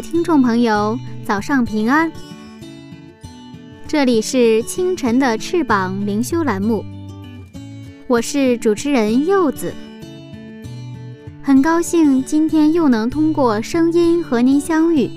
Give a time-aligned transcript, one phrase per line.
[0.00, 2.10] 听众朋友，早上平安。
[3.88, 6.84] 这里是清晨的翅膀灵修栏目，
[8.06, 9.72] 我是主持人柚子，
[11.42, 15.08] 很高兴今天又能通过声音和您相遇。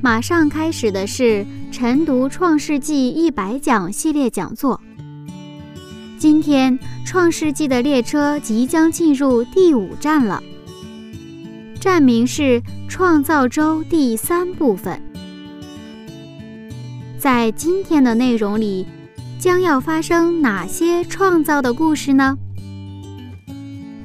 [0.00, 4.80] 马上开始的是晨读《创世纪》一百讲系列讲座，
[6.18, 10.42] 今天《创世纪》的列车即将进入第五站了，
[11.84, 14.98] 站名是创造周第三部分。
[17.18, 18.86] 在今天的内容里，
[19.38, 22.38] 将要发生哪些创造的故事呢？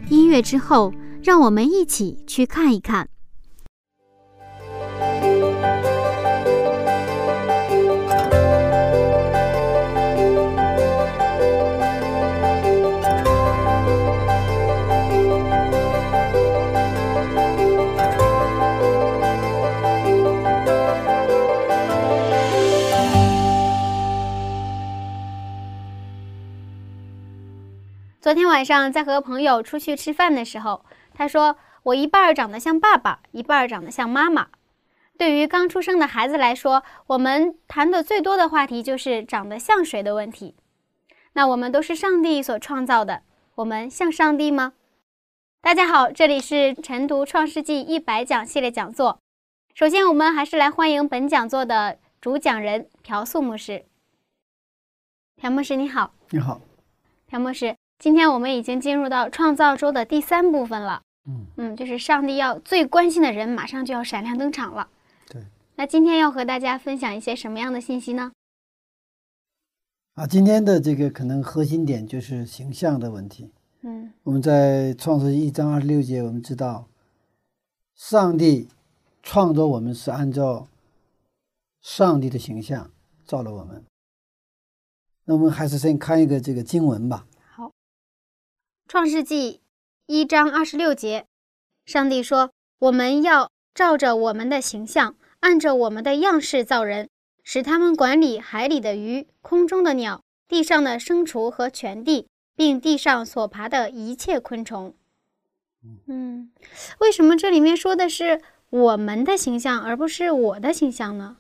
[0.10, 3.08] 音乐之后，让我们一起去看一看。
[28.40, 34.48] 天晚上在和朋友出去吃饭的时候，他说我一半长得像爸爸，一半长得像妈妈。
[35.18, 40.56] 对于刚出生的孩子来说，我们谈的最多的话题就是长得像谁的问题。
[41.34, 43.24] 那我们都是上帝所创造的，
[43.56, 44.72] 我们像上帝吗？
[45.60, 49.20] 大家好，这里是晨读创世纪一百讲系列讲座。
[49.74, 53.84] 首先，我们还是来欢迎本讲座的主讲人朴素牧师。
[55.36, 56.62] 朴牧师你好，你好，
[57.28, 57.76] 朴牧师。
[58.00, 64.88] 今天我们已经进入到创造周的第三部分了，嗯嗯，就是上帝要最关心的人马上就要闪亮登场了。
[65.28, 65.44] 对，
[65.76, 68.32] 那今天要和大家分享一些什么样的信息呢？
[70.14, 73.52] 啊，今天的这个可能核心点就是形象的问题。
[73.82, 76.88] 嗯，我们在创世一章二十六节，我们知道，
[77.96, 78.70] 上帝
[79.22, 80.70] 创造我们是按照
[81.82, 82.90] 上帝的形象
[83.26, 83.84] 造了我们。
[85.26, 87.26] 那我们还是先看一个这个经文吧。
[88.90, 89.62] 创世纪
[90.08, 91.28] 一章二十六节，
[91.86, 92.50] 上帝说
[92.82, 97.08] ：“我们要照着我们的形象，按着我们的样式造人，
[97.44, 104.96] 使他们管理海里的鱼、空中的鸟、地上的牲畜和全地，并地上所爬的一切昆虫。”
[106.08, 106.52] 嗯，
[106.98, 108.42] 为什么这里面说的是
[108.72, 111.38] 我们的形象，而不是我的形象呢？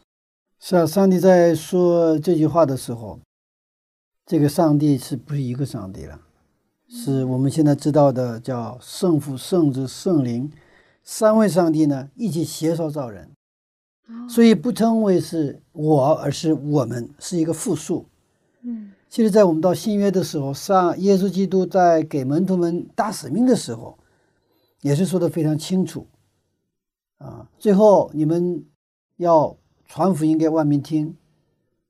[0.60, 3.20] 是啊，上帝在说这句话的时候，
[4.28, 6.28] 这个上帝是不是一个上帝了？
[6.90, 10.52] 是我们现在知道的叫圣父、圣子、圣灵
[11.04, 13.30] 三位上帝呢，一起携手造人，
[14.28, 18.08] 所以不称为是我，而是我们，是一个复数。
[18.64, 23.98] 嗯，其实，在我们到新约的时候，上耶稣基督在给门徒们大使命的时候，
[24.82, 26.08] 也是说的非常清楚。
[27.20, 28.66] 啊，最后你们
[29.18, 31.16] 要传福音给万民听，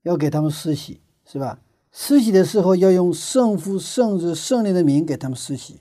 [0.02, 1.58] 要给他们施洗，是吧？
[1.92, 5.80] 施洗的时候要用圣父、圣子、圣灵的名给他们施洗。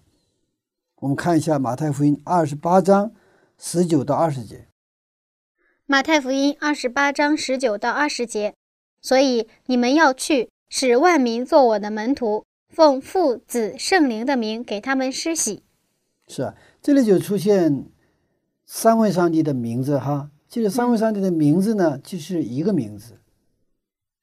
[0.95, 3.11] 我们看一下马太福音二十八章
[3.57, 4.67] 十九到二十节。
[5.85, 8.53] 马太福音二十八章十九到二十节，
[9.01, 15.63] 所以你们要去，使万民做我的门徒，奉父、子、圣灵的名给他们施洗。
[16.27, 17.85] 是啊，这里就出现
[18.65, 20.31] 三位上帝的名字哈。
[20.47, 23.19] 其实三位上帝的名字呢，就是一个名字，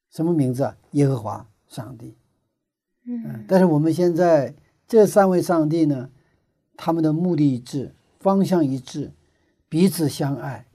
[0.09, 0.77] 什么名字啊？
[0.91, 1.49] 耶和华。
[1.67, 2.15] 上帝，
[3.05, 4.53] 嗯，但是我们现在
[4.87, 6.09] 这三位上帝呢，
[6.75, 9.11] 他们的目的一致，方向一致，
[9.69, 10.65] 彼此相爱，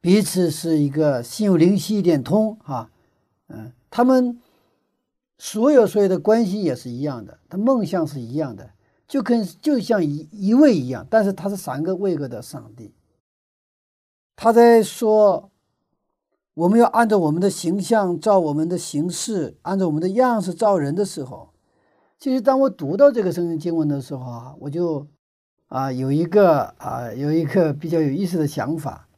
[0.00, 2.90] 彼此是一个心有灵犀一点通哈，
[3.48, 4.40] 嗯，他们
[5.38, 8.70] 所有所有的关系也是一样的，他梦想是一样的，
[9.06, 12.92] 就跟就像一一位一样，但是他是三个位格的上帝，
[14.36, 15.49] 他在说。
[16.60, 21.54] 我们要按照我们的形象照我们的形式，按照我们的样式造人的时候，
[22.18, 25.06] 其实当我读到这个圣经经文的时候啊，我就
[25.68, 29.08] 啊有一个啊有一个比较有意思的想法。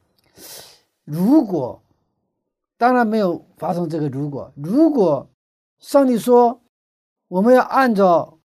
[1.05, 1.83] 如果
[2.79, 5.29] 当然没有发生这个如果，如果
[5.81, 6.61] 上帝说，
[7.27, 8.39] 我们要按照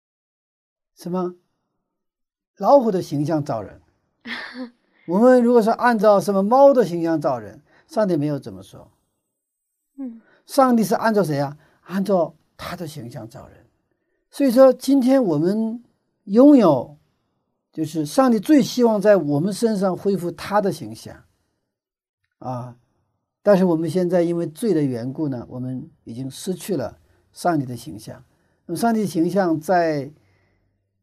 [0.96, 1.36] 什么
[2.56, 3.80] 老虎的形象造人。
[5.06, 8.88] 我们如果是按照什么猫的形象造人，上帝没有怎么说。
[9.96, 11.56] 嗯，上帝是按照谁啊？
[11.82, 13.56] 按照他的形象造人。
[14.30, 15.82] 所以说，今天我们
[16.24, 16.96] 拥有，
[17.72, 21.24] 就是上帝最希望在我们身上恢复他的形象
[22.38, 22.76] 啊。
[23.42, 26.98] 但是我们现在因为罪的缘故呢，我们已经失去了
[27.32, 28.22] 上帝的形象。
[28.66, 30.12] 那么，上帝的形象在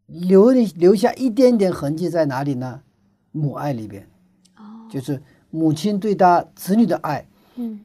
[0.05, 2.83] 留留下一点点痕迹在哪里呢？
[3.31, 4.07] 母爱里边，
[4.55, 5.19] 哦，就是
[5.55, 7.25] 母亲对他子女的爱，
[7.55, 7.79] 嗯。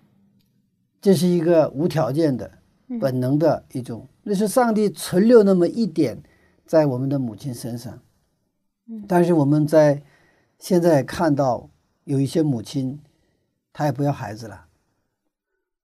[1.01, 2.51] 这是一个无条件的、
[2.89, 2.99] 嗯。
[2.99, 6.21] 本能的一种，那是上帝存留那么一点
[6.67, 7.99] 在我们的母亲身上。
[8.89, 9.05] 嗯。
[9.07, 10.03] 但是我们在
[10.59, 11.71] 现在看到
[12.05, 13.01] 有一些母亲，
[13.73, 14.67] 她也不要孩子了，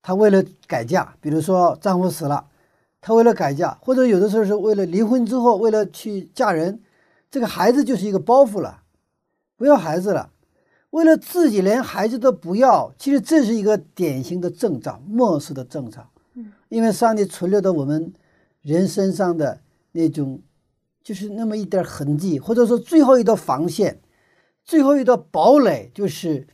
[0.02, 2.48] 她为了改嫁，比如说丈夫死了，
[3.00, 6.82] 她为了改嫁，或者有的时候是为了离婚之后为了去嫁人，
[7.30, 8.82] 这个孩子就是一个包袱了，
[9.56, 10.30] 不要孩子了。
[10.90, 16.10] 为了自己连孩子都不要，其实这是一个典型的征兆，末世的征兆。
[16.34, 18.12] 嗯，因为上帝存留到我们
[18.62, 19.60] 人身上的
[19.92, 20.40] 那种，
[21.02, 24.00] 就是那么一点痕迹，或者说最后一道防线，
[24.64, 26.46] 最后一道堡垒，就是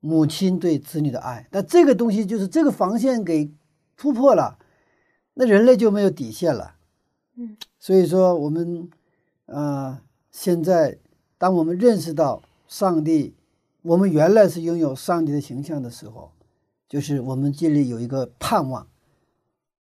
[0.00, 1.46] 母亲对子女的爱。
[1.50, 3.50] 但这个东西就是这个防线给
[3.96, 4.58] 突破了，
[5.34, 6.74] 那人类就没有底线了。
[7.36, 8.90] 嗯，所以说我们
[9.46, 10.00] 啊、呃
[10.32, 10.98] 现在
[11.36, 13.34] 当我们认识到上帝，
[13.82, 16.32] 我们原来是拥有上帝的形象的时候，
[16.88, 18.86] 就是我们这里有一个盼望。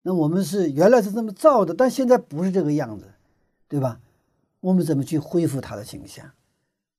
[0.02, 3.06] 那我们是原来是这么造的，但现在不是这个样子，
[3.68, 4.00] 对吧？
[4.60, 6.30] 我们怎么去恢复他的形象？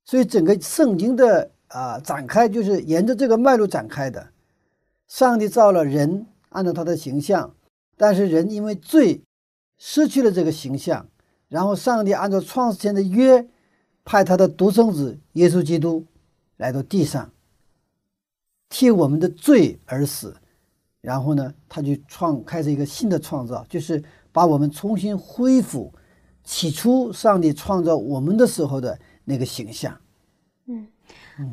[0.04, 4.28] 所以整个圣经的啊、展开，就是沿着这个脉络展开的。
[5.08, 7.54] 上帝造了人，按照他的形象，
[7.96, 9.22] 但是人因为罪
[9.76, 11.08] 失去了这个形象，
[11.48, 13.48] 然后上帝按照创世前的约，
[14.04, 16.04] 派他的独生子耶稣基督
[16.56, 17.30] 来到地上，
[18.68, 20.36] 替我们的罪而死。
[21.00, 25.92] 然后呢，他就创开始一个新的创造，就是把我们重新恢复
[26.42, 30.00] 起初上帝创造我们的时候的那个形象。
[30.66, 30.88] 嗯，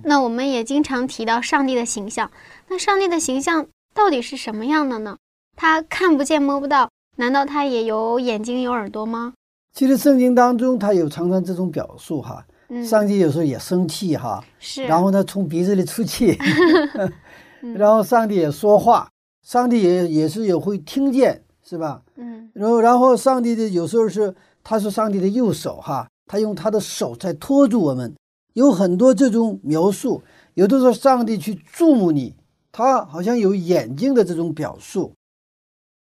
[0.03, 2.31] 那我们也经常提到上帝的形象，
[2.67, 5.17] 那上帝的形象到底是什么样的呢？
[5.55, 9.35] 他看不见摸不到，难道他也有眼睛有耳朵吗？
[9.71, 16.35] 其实圣经当中，他有常常这种表述哈，嗯，上帝有时候也生气哈，是，然后呢从鼻子里出气，
[17.61, 17.73] 嗯。
[17.75, 19.07] 然后上帝也说话，
[19.43, 22.01] 上帝也也是有会听见，是吧？
[22.15, 22.49] 嗯。
[22.53, 24.33] 然后然后上帝的有时候是
[24.63, 28.15] 他是上帝的右手哈，他用他的手在托住我们，
[28.53, 30.23] 有很多这种描述，
[30.55, 32.35] 有的时候上帝去注目你，
[32.71, 35.13] 他好像有眼睛的这种表述。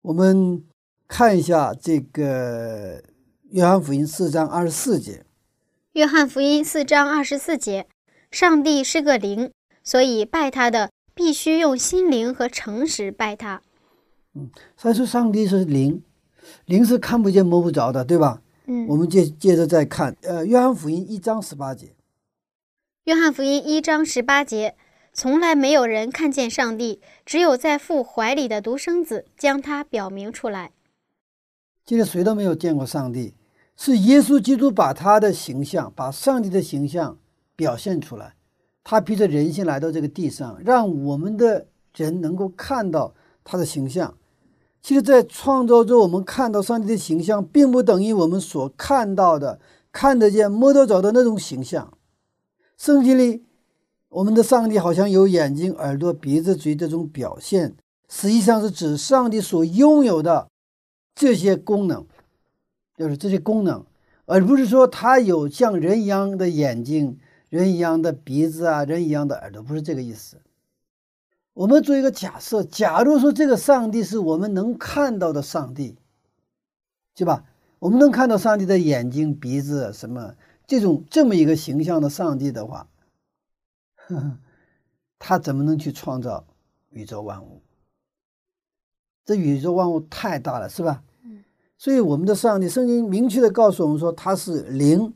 [0.03, 0.63] 我们
[1.07, 3.01] 看一下这个
[3.49, 5.24] 约翰福音四章二十四节，
[5.95, 7.87] 约翰福音四章二十四节，
[8.29, 13.61] 上帝是个灵，所以拜他的必须用心灵和诚实拜他。
[14.33, 16.03] 嗯，所以说上帝是灵，
[16.65, 18.41] 灵是看不见摸不着的，对吧？
[18.65, 21.95] 嗯，我们接接着再看，呃，约翰福音一章十八节，
[23.05, 24.75] 约翰福音一章十八节，
[25.13, 30.73] 从来没有人看见上帝，只有在父怀里的独生子将他表明出来。
[31.85, 33.33] 其实谁都没有见过上帝，
[33.77, 37.17] 是耶稣基督把他的形象，把上帝的形象
[37.55, 38.35] 表现出来。
[38.83, 43.13] 他披着人性来到这个地上，让我们的人能够看到
[43.43, 44.15] 他的形象。
[44.81, 49.59] 其实，在创造中，我们看到上帝的形象，并不等于我们所看到的、
[49.91, 51.91] 看得见、摸得着的那种形象。
[52.77, 53.43] 圣经里，
[54.09, 57.75] 我们的上帝好像有眼睛、耳朵、鼻子、嘴这种表现，
[58.07, 60.47] 实际上是指上帝所拥有的
[61.15, 62.05] 这些功能，
[62.97, 63.85] 就是这些功能，
[64.25, 70.41] 而不是说他有像人一样的眼睛、人一样的鼻子啊、人一样的耳朵，不是这个意思。
[71.53, 75.97] 我们做一个假设，假如说这个上帝是我们能看到的上帝，
[77.15, 77.45] 对吧？
[77.79, 80.35] 我们能看到上帝的眼睛、鼻子什么
[80.65, 82.87] 这种这么一个形象的上帝的话，
[83.95, 84.39] 呵 呵
[85.19, 86.45] 他怎么能去创造
[86.89, 87.61] 宇宙万物？
[89.23, 91.03] 这宇宙万物太大了，是吧？
[91.77, 95.13] 所以我们的上帝，圣经明确的告诉我们说他是灵，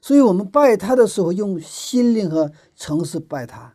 [0.00, 3.74] 所以我们拜他的时候用心灵和诚实拜他。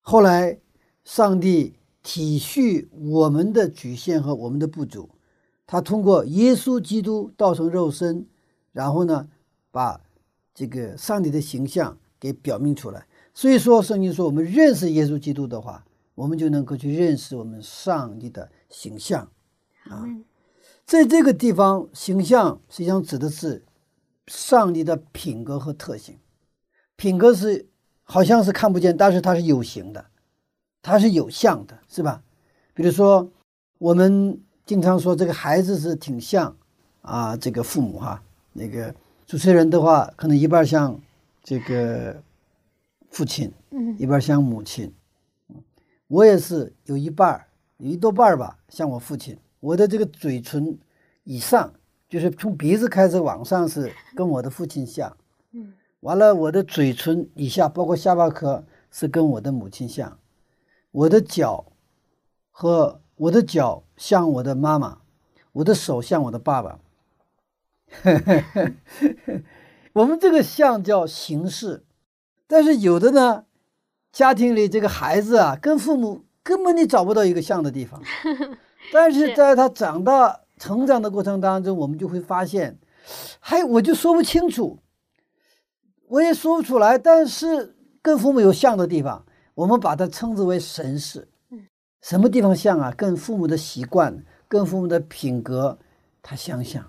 [0.00, 0.60] 后来，
[1.04, 5.10] 上帝体恤我们的局限和我们的不足，
[5.66, 8.26] 他通过耶稣基督道成肉身，
[8.72, 9.28] 然后呢，
[9.70, 10.00] 把
[10.54, 13.06] 这个上帝的形象给表明出来。
[13.34, 19.28] 所以说，圣经说我们认识耶稣基督的话，我们就能够去认识我们上帝的形象。
[19.88, 20.04] 啊，
[20.86, 23.64] 在这个地方，形象实际上指的是
[24.28, 26.16] 上帝的品格和特性。
[26.94, 27.66] 品格是
[28.04, 30.06] 好像是看不见，但是它是有形的，
[30.80, 32.22] 它是有相的，是吧？
[32.72, 33.28] 比如说，
[33.78, 36.56] 我们经常说这个孩子是挺像
[37.02, 38.22] 啊，这个父母哈。
[38.52, 38.94] 那个
[39.26, 41.00] 主持人的话，可能一半像
[41.42, 42.22] 这个
[43.10, 44.94] 父亲，嗯，一半像母亲。
[46.06, 49.36] 我也是有一半儿，有一多半儿吧，像我父亲。
[49.66, 50.78] 我的这个嘴唇
[51.24, 51.72] 以上，
[52.08, 55.16] 就是从鼻子开始往上是跟我的父亲像。
[55.50, 55.74] 嗯。
[56.00, 60.18] 完了，我的嘴唇以下，包括下巴颏，是跟我的母亲像；
[60.92, 61.72] 我的脚
[62.52, 64.98] 和我的脚像我的妈妈，
[65.54, 66.78] 我的手像我的爸爸。
[69.94, 71.82] 我们这个像叫形式，
[72.46, 73.46] 但是有的呢，
[74.12, 78.00] 家庭里这个孩子啊，跟父母根本你找不到一个像的地方。
[78.92, 82.78] 但是在他长大成长的过程当中，我们就会发现，
[83.40, 84.78] 还我就说不清楚。
[86.08, 91.28] 我也说不出来，但是跟父母有像的地方，我们把它称之为神似。
[92.00, 92.92] 什么地方像啊？
[92.96, 95.76] 跟父母的习惯、跟父母的品格，
[96.22, 96.84] 他相像。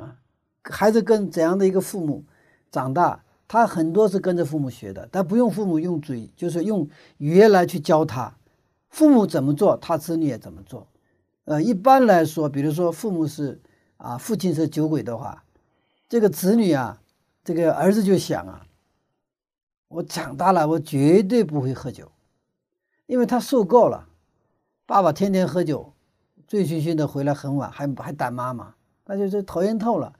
[0.00, 0.18] 啊，
[0.64, 2.24] 孩子跟怎样的一个父母
[2.72, 6.88] 长大，他很多是跟着父母学的，他不用父母用嘴，就是用
[7.18, 8.36] 语言来去教他。
[8.94, 10.86] 父母怎么做，他子女也怎么做。
[11.46, 13.60] 呃，一般来说，比如说父母是
[13.96, 15.42] 啊，父亲是酒鬼的话，
[16.08, 17.00] 这个子女啊。
[17.42, 18.66] 这个儿子就想啊，
[19.88, 22.10] 我长大了，我绝对不会喝酒，
[23.04, 24.08] 因为他受够了，
[24.86, 25.92] 爸爸天天喝酒，
[26.46, 28.74] 醉醺醺的回来很晚，还还打妈妈，
[29.04, 30.14] 那就是讨厌透了。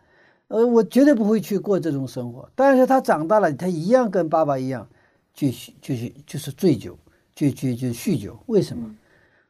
[0.49, 2.51] 呃，我绝对不会去过这种生活。
[2.55, 4.87] 但是他长大了，他一样跟爸爸一样，
[5.33, 6.99] 继续继续就是醉酒，
[7.35, 8.39] 去去去酗酒。
[8.47, 8.97] 为什么？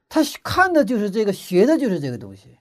[0.08, 2.58] 他看的就是这个，学的就是这个东西。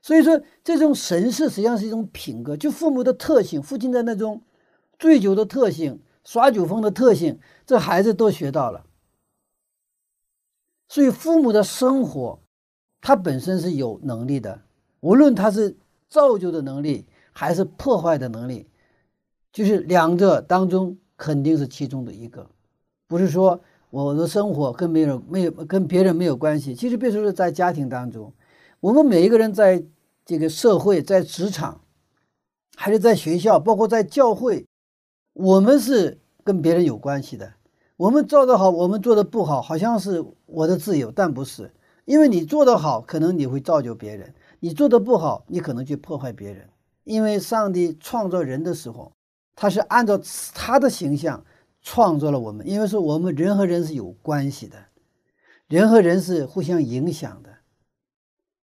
[0.00, 4.42] 所以说，这种神事实际上是一种品格，就父母的特性，父亲的那种
[4.98, 8.86] 醉酒的特性、耍酒疯的特性，这孩子都学到了。
[10.88, 12.38] 所以，父母的生活，
[13.00, 14.62] 他本身是有能力的，
[15.00, 15.76] 无论他是
[16.08, 18.68] 造就的能力还是破坏的能力，
[19.52, 22.48] 就是两者当中肯定是其中的一个，
[23.06, 26.74] 不是说我的生活跟没有没有跟别人没有关系。
[26.74, 28.32] 其实别说是在家庭当中，
[28.80, 29.84] 我们每一个人在。
[30.28, 31.82] 这个社会在职场，
[32.74, 34.66] 还是在学校，包括在教会，
[35.34, 37.52] 我们是跟别人有关系的。
[37.96, 41.70] 我们做得好，我们做的不好，好像是我的自由，但不是。
[42.06, 46.68] 因为你做得好，可能你会造就别人；你做的不好，你可能去破坏别人。
[47.04, 49.12] 因为上帝创造人的时候，
[49.56, 50.20] 他是按照
[50.54, 51.44] 他的形象
[51.82, 54.76] 创造了我们，因为是我们人和人是有关系的，
[55.66, 57.50] 人和人是互相影响的。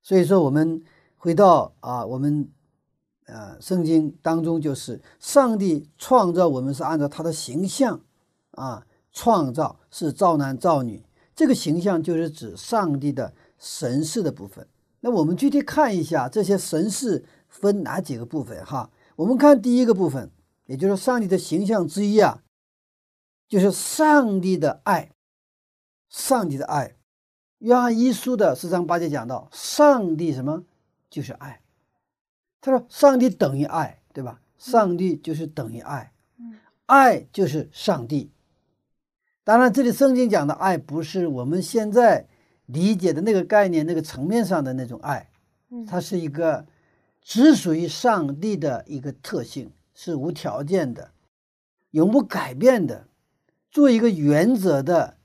[0.02, 0.82] 所以说我们。
[1.18, 2.48] 回到啊，我们
[3.24, 8.00] 呃圣经当中就是上帝创造我们是按照他的形象
[8.52, 11.02] 啊创造，是造男造女。
[11.34, 14.64] 这个形象就是指上帝的神事的部分。
[15.00, 18.88] 那我们具体看一下这些神事分哪几个部分哈？
[19.16, 20.30] 我们看第一个部分，
[20.66, 22.42] 也就是上帝的形象之一啊，
[23.48, 25.10] 就是上帝的爱。
[26.08, 26.94] 上帝的爱，
[27.58, 30.64] 约翰一书的四章八节讲到，上帝什么？
[31.10, 31.60] 就是爱，
[32.60, 34.40] 他说：“上帝等于爱，对吧？
[34.56, 36.12] 上帝就是等于爱，
[36.86, 38.30] 爱就是上帝。
[39.42, 42.28] 当然，这里圣经讲的爱不是我们现在
[42.66, 45.28] 理解的那个概念、那个层面上的那种爱，
[45.86, 46.66] 它是一个
[47.20, 51.10] 只属于上帝的一个特性，是无条件的、
[51.90, 53.08] 永不改变的，
[53.72, 55.16] 做一个原则的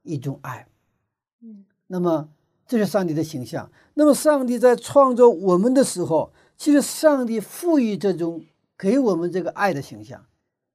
[0.00, 0.66] 一种爱。
[1.42, 2.30] 嗯，那么。”
[2.70, 3.68] 这是上帝的形象。
[3.94, 8.44] 那么，上帝在创造我们的时候，其实上帝赋予这种
[8.78, 10.24] 给我们这个爱的形象。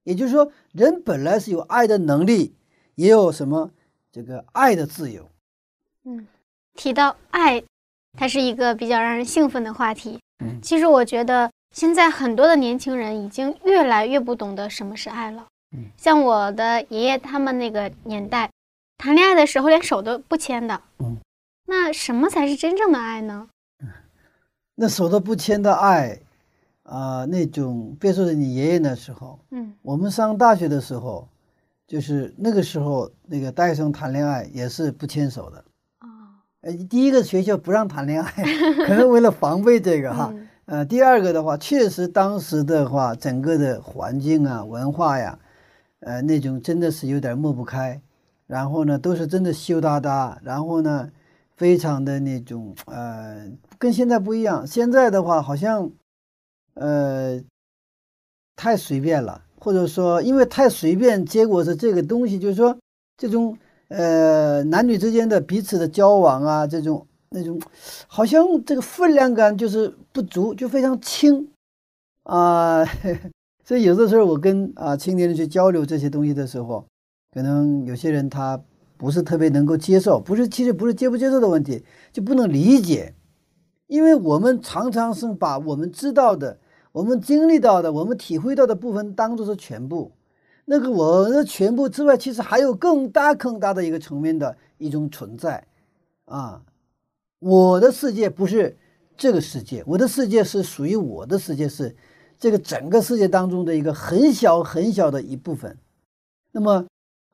[0.03, 2.53] 也就是说，人本来是有爱的能力，
[2.95, 3.71] 也有什么
[4.11, 5.25] 这个爱的自由。
[6.03, 6.27] 嗯，
[6.73, 7.63] 提到爱，
[8.17, 10.19] 它是一个比较让人兴奋的话题。
[10.43, 15.45] 嗯，其实我觉得现在很多的年轻人已经越来越不懂得什么是爱了。
[15.75, 18.49] 嗯，像我的爷爷他们那个年代，
[18.97, 20.81] 谈恋爱的时候连手都不牵的。
[20.99, 21.17] 嗯。
[21.67, 23.49] 那什么才是真正的爱呢？
[24.75, 26.17] 那手都不牵的爱，
[26.83, 31.27] 啊，那种别说是你爷爷那时候，嗯，我们上大学的时候，
[31.85, 35.57] 就是那个时候，那个大学生谈恋爱也是不牵手的。
[35.99, 36.07] 哦，
[36.61, 38.31] 呃，第一个学校不让谈恋爱，
[38.87, 40.33] 可能为了防备这个哈。
[40.65, 45.39] 呃，第二个的话，确实当时的话，整个的环境啊、文化呀，
[45.99, 48.01] 呃，那种真的是有点抹不开。
[48.47, 50.39] 然后呢，都是真的羞答答。
[50.43, 51.09] 然后呢。
[51.57, 54.67] 非常的那种呃，跟现在不一样。
[54.67, 55.89] 现在的话，好像
[56.73, 57.41] 呃
[58.57, 62.77] 太随便了，或者说因为太随便，结果是这个东西，就是说
[63.15, 63.57] 这种
[63.87, 67.61] 呃男女之间的彼此的交往啊，这种那种
[68.07, 71.47] 好像这个分量感就是不足，就非常轻。
[72.23, 72.83] 啊。
[73.67, 76.85] 所以有的时候我跟啊青年人去交流这些东西的时候，
[77.33, 78.61] 可能有些人他
[78.95, 83.15] 不是特别能够接受，不是其实不是接不接受的问题，就不能理解，
[83.87, 86.59] 因为我们常常是把我们知道的、
[86.91, 90.11] 我们经历到的、我们体会到的部分当做是全部，
[90.65, 95.65] 那个我的全部之外，其实还有更大更大的一个层面的一种存在，
[96.25, 96.61] 啊，
[97.45, 98.75] 我的世界不是
[99.15, 101.95] 这个世界，我的世界是属于我的世界是。
[102.37, 105.77] 这个整个世界当中的一个很小很小的一部分，
[106.51, 106.85] 那么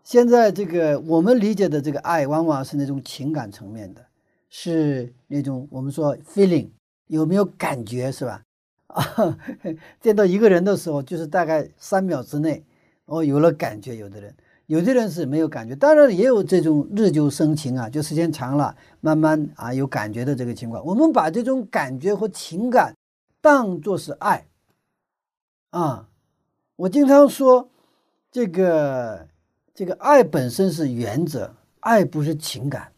[0.03, 4.05] 现在这个我们理解的这个爱，往往是那种情感层面的，
[4.47, 6.69] 是那种我们说 feeling
[7.07, 8.43] 有没有感觉是吧？
[8.87, 9.39] 啊，
[9.99, 12.63] 见到一个人的时候，就是大概三秒之内，
[13.05, 13.95] 哦，有了感觉。
[13.95, 14.35] 有的人，
[14.71, 20.81] 有的人是没有感觉，当然也有这种日久生情啊，就时间长了，慢慢啊有感觉的这个情况。
[20.85, 22.95] 我们把这种感觉和情感
[23.41, 24.47] 当作是爱。
[25.71, 26.07] 啊，
[26.77, 27.69] 我经常说，
[28.31, 29.27] 这个
[29.73, 32.93] 这个爱本身是原则，爱不是情感，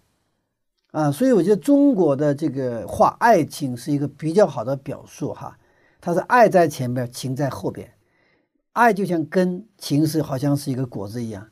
[0.91, 5.57] 啊，所以我觉得中国的这个话，爱情是一个比较好的表述哈，
[5.99, 7.91] 它是爱在前边，情在后边，
[8.73, 11.43] 爱就像根，情是好像是一个果子一样。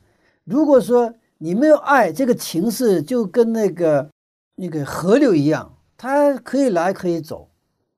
[0.44, 4.10] 如果说你没有爱，这个情势就跟那个
[4.56, 7.48] 那个河流一样，它可以来可以走，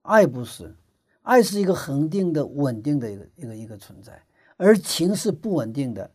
[0.03, 0.75] 爱不是。
[1.23, 4.13] 爱是一个恒定的、稳定的一个一个一个存在，
[4.59, 6.11] 而情是不稳定的，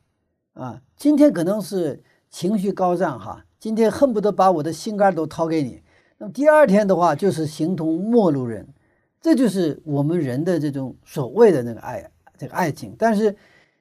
[0.54, 5.82] 啊，今天可能是情绪高涨哈，今天恨不得把我的心肝都掏给你，
[6.20, 8.68] 那么第二天的话就是形同陌路人，
[9.20, 12.96] 这就是我们人的这种所谓的那个爱，这个爱情。
[12.96, 13.36] 但是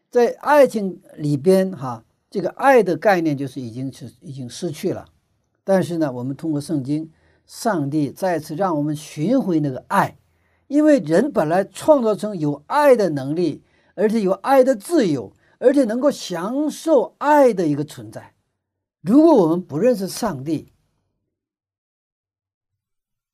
[0.09, 5.09] 在爱情里边哈，这个爱的概念就是已经是已经失去了，
[5.65, 7.11] 但是呢，我们通过圣经，
[7.47, 10.19] 上帝再次让我们寻回那个爱。
[10.67, 13.63] 因为人本来创造成有爱的能力，
[13.95, 18.35] 而且有爱的自由，而且能够享受爱的一个存在。
[19.01, 20.71] 如果我们不认识上帝，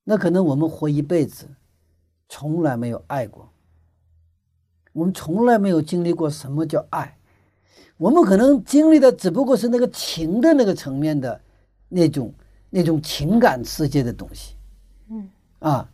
[0.04, 1.48] 那可能我们活一辈子，
[2.28, 3.50] 从来没有爱过。
[4.92, 7.18] 我们从来没有经历过什么叫爱，
[7.96, 11.40] 我们可能经历的只不过是那个情的那个层面的
[11.88, 12.32] 那种
[12.70, 14.54] 那种情感世界的东西。
[15.10, 15.28] 嗯
[15.58, 15.88] 啊。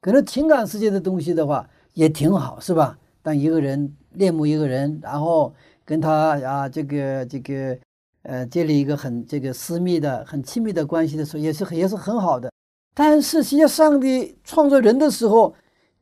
[0.00, 2.96] 可能情感世界的东西的话也挺好，是吧？
[3.20, 5.52] 当一个人恋慕一个人，然后
[5.84, 7.76] 跟他啊，这个这个，
[8.22, 12.48] 呃，建立一个很这个私密的、很亲密的关系的时候，也是也是很好的。
[12.94, 15.52] 但是，实际上，上帝创造人的时候，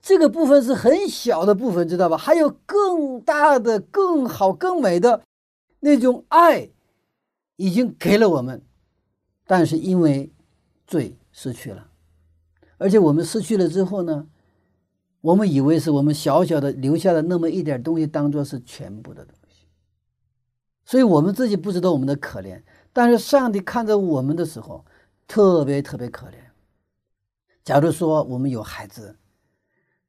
[0.06, 2.16] 这个部分是很小的部分，知道吧？
[2.16, 5.20] 还有更大的、更好、更美的
[5.80, 6.70] 那种爱，
[7.56, 8.62] 已经给了我们，
[9.48, 10.32] 但是因为
[10.86, 11.90] 罪失去了。
[12.78, 14.28] 而且我们失去了之后呢，
[15.22, 19.66] 我们以为是我们小小的留下的那么一点东西，当做是全部的东西。
[20.84, 24.84] 所以我们自己不知道我们的可怜，但是上帝看着我们的时候，
[25.26, 26.34] 特别特别可怜。
[27.64, 29.16] 假如说我们有孩子，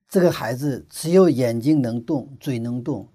[0.09, 3.09] 这个孩子只有眼睛能动，嘴能动，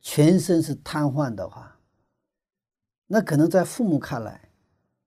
[0.00, 1.78] 全身是瘫痪的话，
[3.06, 4.48] 那可能在父母看来，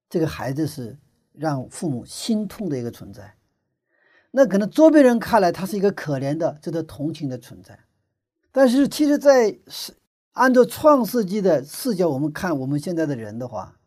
[0.10, 0.98] 这个孩子是
[1.34, 3.36] 让父母心痛的一个存在。
[4.32, 7.80] 那可能周边人看来，他是一个可怜的、值得同情的存在，
[8.52, 9.94] 但是其实，在是
[10.34, 13.80] 按照创世纪的视角，我们看我们现在的人的话，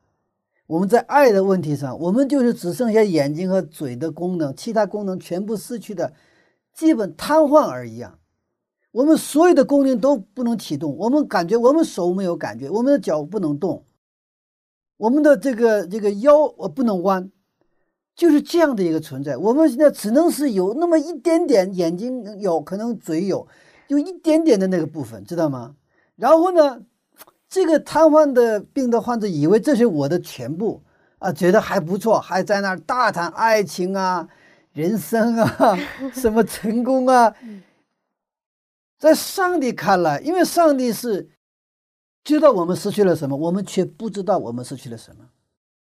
[0.66, 6.12] 我们在爱的问题上，我们就是只剩下眼睛和嘴的功能，其他功能全部失去的，
[6.72, 8.18] 基本瘫痪而已啊。
[8.92, 13.84] 我们所有的功能都不能启动，我们感觉我们手没有感觉，我们的脚不能动，
[14.96, 17.30] 我们的这个这个腰我不能弯。
[18.16, 23.46] 就是这样的一个存在，我们现在只能是有那么一点点眼睛有可能嘴有，
[23.86, 25.76] 有一点点的那个部分，知道吗？
[26.16, 26.82] 然后呢，
[27.48, 30.82] 这个瘫痪的病的患者以为这是我的全部
[31.18, 34.28] 啊，觉得还不错，还在那儿大谈爱情啊、
[34.72, 35.78] 人生啊、
[36.14, 37.34] 什么成功啊。
[38.98, 41.30] 在上帝看来，因为上帝是
[42.22, 45.24] 知道我们失去了什么，我们却不知道我们失去了什么。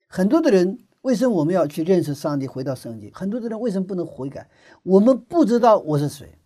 [0.08, 0.80] 很多的人。
[1.02, 3.10] 为什么我们要去认识上帝，回到圣经？
[3.12, 4.48] 很多的人为什么不能悔改？
[4.84, 6.38] 我们不知道我是谁，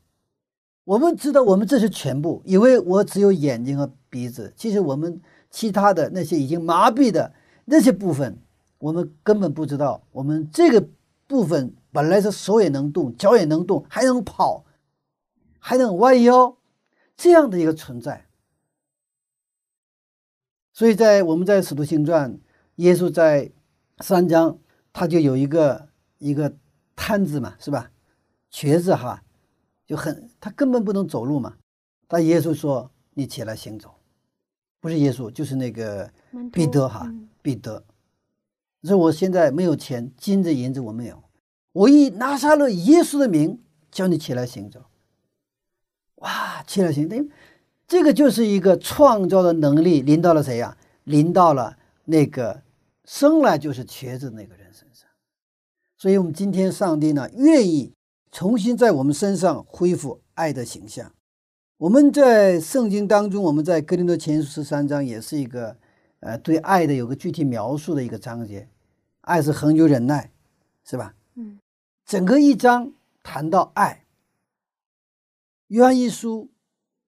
[0.86, 4.54] 我们知道我们这是全部，以为我只有眼睛和鼻子。
[4.56, 5.22] 其实我们
[5.52, 7.34] 其他的那些已经麻痹的
[7.66, 8.38] 那些部分，
[8.78, 10.88] 我们根本不知道，我们这个
[11.28, 14.66] 部分本来是手也能动，脚也能动，还能跑，
[15.60, 16.58] 还能弯腰，
[17.16, 18.28] 这样的一个存在。
[20.74, 22.34] 所以在我们在《使徒行传》，
[22.76, 23.50] 耶稣在
[24.00, 24.60] 三章，
[24.92, 26.54] 他就有一个一个
[26.98, 27.90] 瘫子嘛，是吧？
[28.52, 29.24] 瘸子哈，
[29.86, 31.56] 就很他根本不能走路嘛。
[32.10, 33.96] 但耶稣说：“你起来行走。”
[34.82, 36.12] 不是耶稣，就是那个
[36.52, 37.10] 彼得哈，
[37.42, 37.82] 彼得。
[38.84, 41.24] 说我现在没有钱，金子银子我没有，
[41.76, 43.62] 我以拿撒勒耶稣的名
[43.92, 44.80] 叫你起来行走。
[46.16, 47.30] 哇，起来行，等
[47.86, 50.78] 这个就是一个创造的能力临到了谁呀？
[51.04, 52.62] 临到了那个
[53.04, 55.10] 生来就是瘸子那个人身上。
[55.98, 57.94] 所以，我们今天上帝呢，愿意
[58.32, 61.12] 重新在我们身上恢复爱的形象。
[61.78, 65.76] 我们在圣经当中，我们在哥林多前书十三章也是一个，
[66.22, 68.70] 呃，对爱的有个具体描述的一个章节。
[69.22, 70.32] 爱是恒久忍耐，
[70.86, 71.14] 是吧？
[72.06, 74.06] 整个一章谈到爱。
[75.70, 76.52] 约翰一书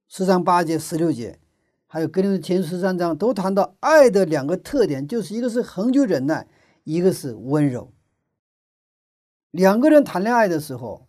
[0.08, 1.40] 十章八节、十六节，
[1.86, 6.48] 还有格林的前十三章都谈到爱的两个特点，就是一个是恒久忍耐，
[6.84, 7.94] 一个是温柔。
[9.52, 11.08] 两个人谈恋爱的时候，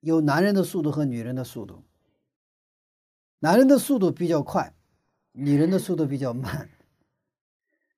[0.00, 1.84] 有男人的速度和女人的速度，
[3.38, 4.74] 男人的速度比较快，
[5.30, 6.68] 女人的速度比较慢。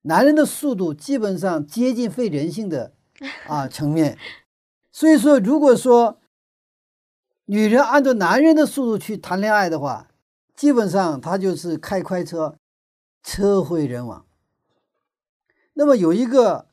[0.03, 2.93] 男人的速度基本上接近非人性的
[3.47, 4.17] 啊层面，
[4.91, 6.19] 所以说，如果说
[7.45, 10.07] 女人按照男人的速度去谈恋爱的话，
[10.55, 12.55] 基本上她就是开快车，
[13.23, 14.25] 车毁人亡。
[15.73, 16.67] 那么有一个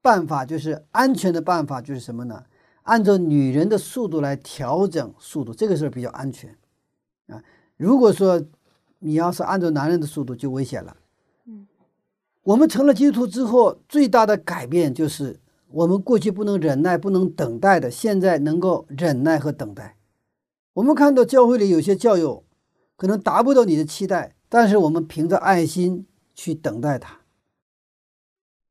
[0.00, 2.44] 办法，就是安全的办法，就是什么呢？
[2.82, 6.56] 按照女人的速度来调整速度，这个事儿比较安全
[7.28, 7.42] 啊。
[7.76, 8.44] 如果说
[8.98, 10.96] 你要是按照男人的速度，就危险了。
[11.46, 11.66] 嗯
[12.42, 15.40] 我们成了基督徒之后，最大的改变就是
[15.74, 19.96] 我们过去不能忍耐、不能等待的，现在能够忍耐和等待。
[20.74, 22.44] 我们看到教会里有些教友
[22.96, 27.22] 可能达不到你的期待，但是我们凭着爱心去等待他，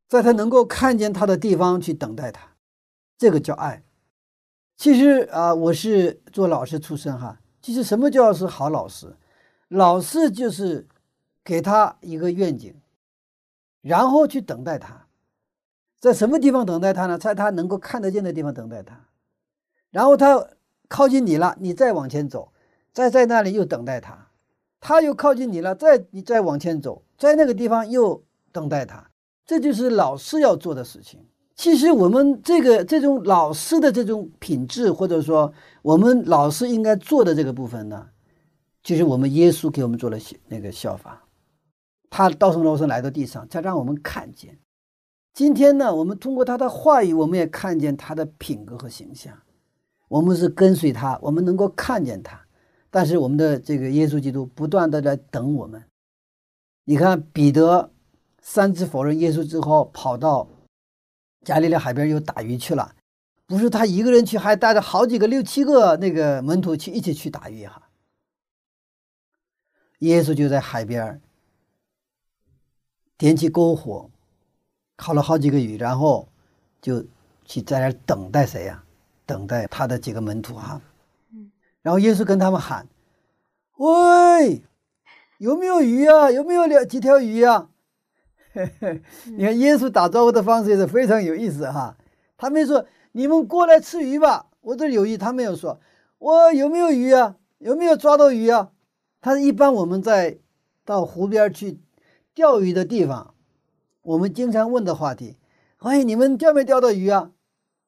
[0.08, 2.56] 在他能够看见他的地方去等待他，
[3.18, 3.84] 这个叫爱。
[4.78, 7.42] 其实啊，我是做老师出身哈。
[7.62, 9.18] 其实什么叫是好老师？
[9.68, 10.88] 老师就是
[11.44, 12.74] 给他一个愿景。
[13.82, 15.03] 然后去等待他，
[16.04, 17.18] 在什么地方等待他呢？
[17.18, 19.00] 在他能够看得见的地方等待他。
[19.90, 20.46] 然后他
[20.90, 22.52] 靠近你了，你再往前走，
[22.92, 24.28] 再在那里又等待他。
[24.82, 29.10] 他又靠近你了，再你再往前走，在那个地方又等待他。
[29.46, 31.26] 这就是老师要做的事情。
[31.56, 38.06] 其实我们这个这种老师的这种品质，或者说我们老师应该做的这个部分呢，
[38.82, 40.18] 就是我们耶稣给我们做了
[40.50, 41.24] 那个效法。
[42.10, 44.60] 他道成肉身来到地上，才让我们看见。
[45.34, 49.36] 今天呢，我们通过他的话语，我们也看见他的品格和形象。
[50.08, 52.40] 我们是跟随他，我们能够看见他。
[52.92, 55.84] 但是我们的这个耶稣基督不断的在等我们。
[56.86, 57.90] 你看彼得
[58.42, 60.48] 三次否认耶稣之后，跑到
[61.44, 62.96] 加利利海边又打鱼去了。
[63.48, 67.90] 不是他一个人去，还带着好几个六七个那个门徒去一起去打鱼哈。
[70.00, 71.20] 耶稣就在海边。
[73.18, 74.12] 点起篝火，
[74.96, 76.28] 烤了好几个鱼，然后
[76.82, 77.04] 就
[77.46, 78.84] 去在那儿等待谁呀？
[79.26, 80.82] 等待他的几个门徒哈。
[81.82, 82.88] 然后耶稣跟他们喊
[83.78, 84.62] ：“喂，
[85.38, 86.30] 有没有鱼啊？
[86.32, 87.70] 有没有两几条鱼啊？”
[89.26, 91.98] 你看耶稣打招呼的方式也是非常有意思哈。
[92.38, 95.18] 他没说你们过来吃鱼吧，我这有鱼。
[95.18, 95.80] 他没有说
[96.20, 97.36] 我有没有鱼啊？
[97.58, 98.70] 有没有抓到鱼啊？
[99.22, 100.38] 他一般我们在
[100.86, 101.80] 到湖边去。
[102.36, 103.33] 钓鱼的地方，
[104.04, 105.36] 我们经常问的话题，
[105.80, 107.32] 哎，你们钓没钓到鱼啊？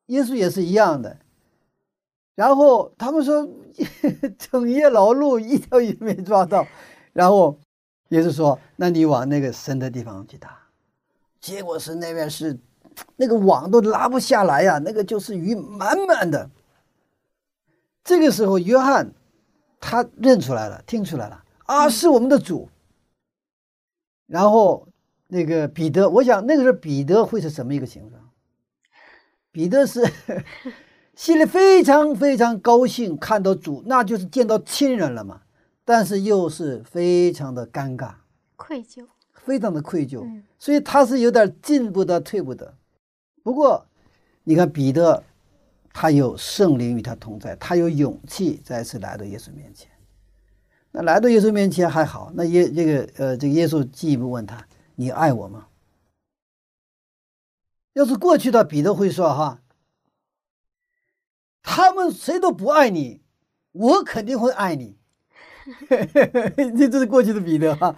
[0.08, 1.18] 耶稣也是一样的。
[2.36, 3.48] 然后他们说，
[4.38, 6.68] 整夜劳碌，一条鱼没抓到。
[7.14, 7.58] 然后
[8.10, 10.58] 耶稣说：“那你往那个深的地方去打。”
[11.40, 12.60] 结果是那边是
[13.16, 16.50] 那个网都拉不下来呀，那个就是鱼满满的。
[18.04, 19.12] 这个时候，约翰
[19.80, 22.70] 他认出来了，听出来了，啊，是我们的主。
[24.28, 24.88] 然后，
[25.28, 28.22] 那个彼得，我想那个时候彼得会是什么一个形状？
[29.52, 30.02] 彼得是
[31.16, 35.42] 心里非常非常高兴，看到主，那就是见到亲人了嘛。
[35.86, 38.12] 但是又是非常的尴尬、
[38.56, 40.26] 愧疚，非常的愧疚，
[40.58, 42.74] 所以他是有点进不得退不得。
[43.44, 43.86] 不过，
[44.44, 45.24] 你看彼得，
[45.94, 49.90] 他有圣灵与他同在，他有勇气再次来到耶稣面前。
[50.92, 54.58] 那来到耶稣面前还好，那耶这个呃，这个耶稣进一步问他
[54.96, 55.68] ：“你爱我吗？”
[57.94, 59.62] 要是过去的彼得会说哈，
[61.64, 63.22] 他们谁都不爱你，
[63.72, 64.98] 我肯定会爱你。
[66.78, 67.96] 这这是过去的彼得哈，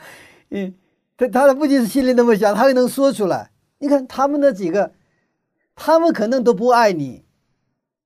[0.50, 0.74] 嗯，
[1.18, 3.52] 他他不仅是心里那么想，他还能说出来。
[3.80, 4.94] 你看他们那几个，
[5.76, 7.26] 他们可能都不爱你，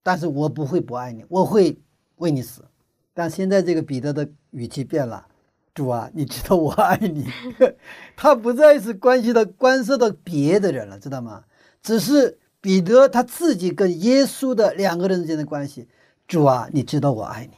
[0.01, 1.80] 但是我不会不爱你，我会
[2.15, 2.65] 为你死。
[3.13, 5.27] 但现在这个彼得的语气变了，
[5.73, 7.27] 主啊，你知道我爱你，
[8.17, 11.45] 他不再是关系到关涉到别的人了，知道吗？
[11.81, 15.88] 只是彼得他自己跟耶稣的两个人之间的关系。
[16.27, 17.57] 主啊，你知道我爱你。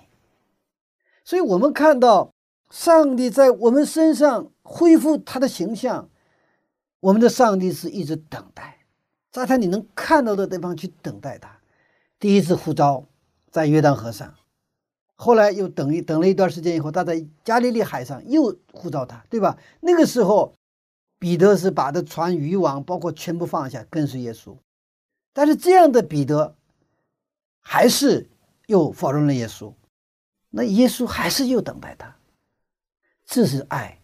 [1.25, 2.33] 所以，我们看到
[2.69, 6.09] 上帝在我们身上恢复他的形象，
[6.99, 8.79] 我们的上帝是一直等待，
[9.31, 11.49] 在他你能看到的地方去等待他。
[12.19, 13.05] 第一次呼召
[13.51, 14.33] 在约旦河上，
[15.15, 19.57] 后来又等一等了一段时间以后，他在加利利海上又呼召他，对吧？
[19.79, 20.55] 那个时候，
[21.19, 24.57] 彼得是把的船、渔网包括全部放下，跟随耶稣。
[25.31, 26.55] 但是这样的彼得，
[27.61, 28.29] 还是
[28.67, 29.73] 又否认了耶稣。
[30.49, 32.15] 那耶稣还是又等待他，
[33.25, 33.99] 这是爱，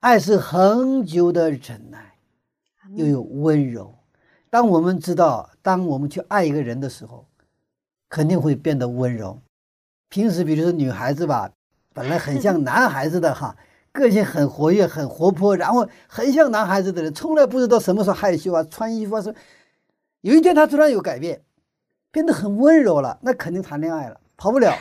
[0.00, 2.16] 爱是恒久的忍耐，
[2.94, 3.94] 又有温柔。
[4.50, 7.26] 当我们知道，当我们去爱一个人的时候，
[8.08, 9.40] 肯定会变得温柔。
[10.14, 11.50] 平时比如说女孩子吧，
[11.92, 13.56] 本来很像男孩子的哈，
[13.90, 19.34] 个性很活跃、很活泼，然后很像男孩子的人，从来不知道什么时候害羞啊，穿衣服啊是。
[20.20, 21.42] 有一天他突然有改变，
[22.12, 24.20] 变得很温柔了，那肯定谈恋爱了。
[24.36, 24.72] 跑不了，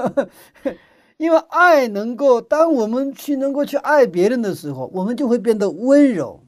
[1.18, 6.42] 因为爱能够，当我们去能够去爱别人的时候，我们就会变得温柔，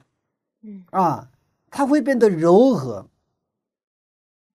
[0.63, 1.29] 嗯啊，
[1.71, 3.07] 他会变得柔和。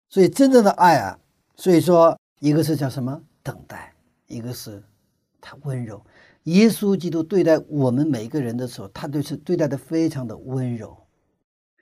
[0.09, 1.19] 所以真正的爱啊，
[1.55, 3.93] 所以说一个是叫什么等待，
[4.27, 4.81] 一个是
[5.39, 6.01] 他温柔。
[6.43, 10.97] 耶稣基督对待我们每一个人的时候，他都是对待的非常的温柔，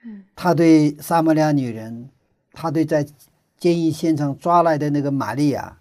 [0.04, 2.08] 嗯，他对撒玛利亚女人，
[2.52, 3.06] 他对在。
[3.60, 5.80] 监狱现场抓来的那个玛利亚，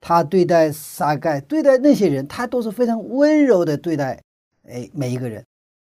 [0.00, 4.22] 他对待撒盖，对待那些人，他都是非常温柔的对待。
[4.68, 5.44] 哎，每一个人，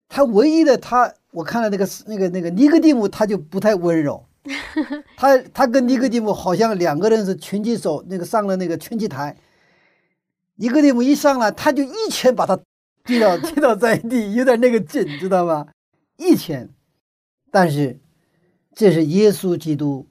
[0.08, 4.26] 他唯一的他，我看了那个那个那个尼哥底姆，他就不太温柔。
[5.16, 9.36] 他他跟尼格蒂姆好像两个人是拳击手，那个上了那个拳击台，
[10.56, 12.58] 尼格蒂姆一上来，他就一拳把他
[13.04, 15.68] 踢到踢倒在地，有点那个劲，知道吗？
[16.16, 16.68] 一拳。
[17.50, 18.00] 但是
[18.74, 20.06] 这是耶稣基督。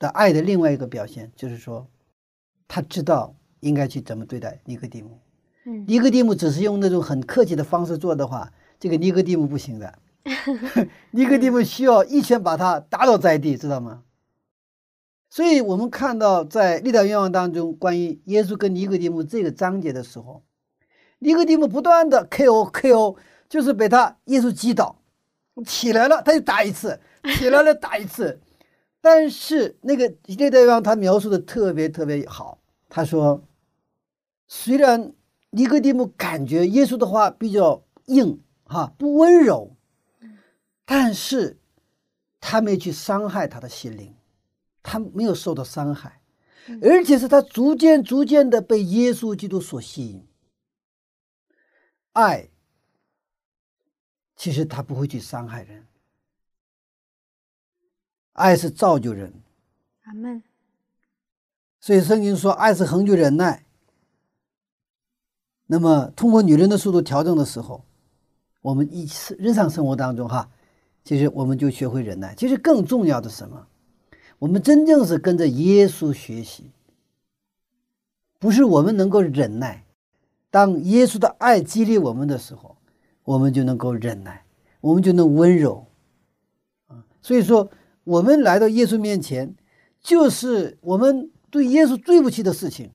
[0.00, 1.84] 的爱的另外一个表现，就是说，
[2.68, 5.18] 他知道应该去怎么对待尼格蒂姆。
[5.66, 9.92] 嗯，尼格蒂姆只是用那种很客气的方式做的话，这个尼格蒂姆不行的。
[11.12, 14.02] 尼哥底母需要一拳把他打倒在地，知道吗？
[15.30, 20.42] 所以我们看到在历代愿望当中，关于耶稣跟尼哥底母这个章节的时候，
[21.18, 23.16] 尼哥底母不断的 KO KO，
[23.48, 25.00] 就是被他耶稣击倒，
[25.66, 26.98] 起来了他就打一次，
[27.36, 28.40] 起来了打一次。
[29.00, 33.42] 但是那个历代愿望他描述的特别特别好，他说，
[34.46, 35.12] 虽然
[35.50, 39.76] 尼哥底母感觉耶稣的话比较硬哈不温柔，
[40.90, 41.58] 但是
[42.40, 44.16] 他没去伤害他的心灵，
[44.82, 46.22] 他没有受到伤害，
[46.80, 50.26] 而且是他逐渐逐渐的被耶稣基督所吸引。
[52.12, 52.48] 爱，
[54.34, 55.86] 其实他不会去伤害人。
[58.32, 59.42] 爱是造就人，
[60.04, 60.42] 阿门。
[61.80, 63.66] 所以圣经说，爱是恒久忍耐。
[65.66, 67.84] 那么，通过女人的速度调整的时候，
[68.62, 70.50] 我们一次日常生活当中，哈，
[71.08, 72.34] 其实我们就学会忍耐。
[72.36, 73.66] 其实更重要的什么？
[74.38, 76.70] 我们真正是跟着耶稣学习，
[78.38, 79.86] 不是我们能够忍耐。
[80.50, 82.76] 当耶稣的爱激励我们的时候，
[83.24, 84.44] 我们就能够忍耐，
[84.82, 85.86] 我们就能温柔。
[86.88, 87.70] 啊，所以说。
[88.04, 89.54] 我们来到耶稣面前，
[90.00, 92.90] 就是我们对耶稣对不起的事情，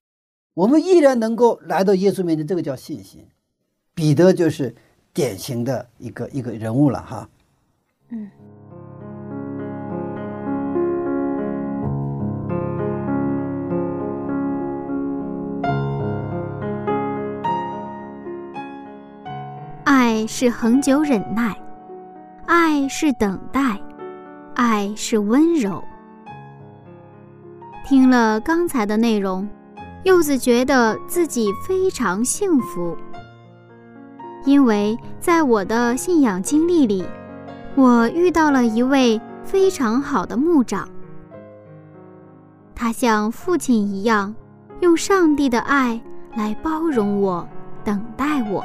[0.55, 3.23] 我们依然能够来到耶稣面前，这个叫信心。
[3.93, 4.73] 彼得就是
[5.13, 7.29] 典型的一个一个人物了，哈。
[8.13, 8.29] 嗯。
[19.83, 21.57] 爱是恒久忍耐，
[22.45, 23.79] 爱是等待。
[24.53, 25.83] 爱是温柔。
[27.83, 29.49] 听了刚才的内容，
[30.03, 32.95] 柚子觉得自己非常幸福，
[34.45, 37.03] 因为在我的信仰经历里，
[37.75, 40.87] 我遇到了一位非常好的牧长。
[42.75, 44.33] 他像父亲一样，
[44.81, 45.99] 用上帝的爱
[46.35, 47.47] 来包容我、
[47.83, 48.63] 等待我，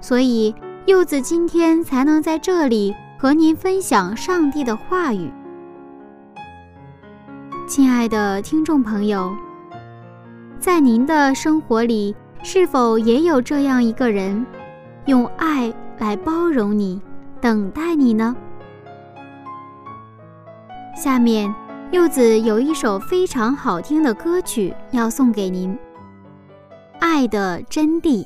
[0.00, 0.54] 所以
[0.86, 2.94] 柚子今天才能在这里。
[3.16, 5.32] 和您分享上帝的话语。
[7.66, 9.34] 亲爱的听众朋友，
[10.58, 14.44] 在您的生活里，是否也有这样一个人，
[15.06, 17.00] 用爱来包容你、
[17.40, 18.34] 等待你呢？
[20.96, 21.52] 下面，
[21.90, 25.74] 柚子有一首非常好听的歌曲要送给您，
[26.98, 28.24] 《爱的真谛》。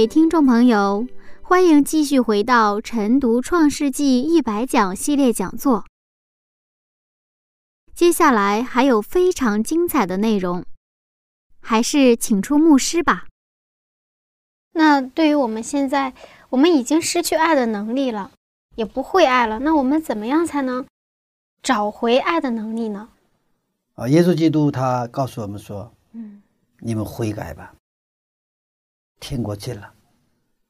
[0.00, 1.06] 位听众朋友，
[1.42, 5.84] 欢迎继续回到晨读《创世纪一百讲》系列讲座。
[7.94, 10.64] 接下来还有非常精彩的内容，
[11.60, 13.26] 还是请出牧师吧。
[14.72, 16.14] 那对于我们现在，
[16.48, 18.30] 我们已经失去爱的能力了，
[18.76, 19.58] 也不会爱了。
[19.58, 20.86] 那我们怎么样才能
[21.62, 23.10] 找回爱的能力呢？
[23.96, 26.40] 啊，耶稣基督他告诉我们说：“嗯，
[26.78, 27.74] 你们悔改吧，
[29.20, 29.94] 天国近了。”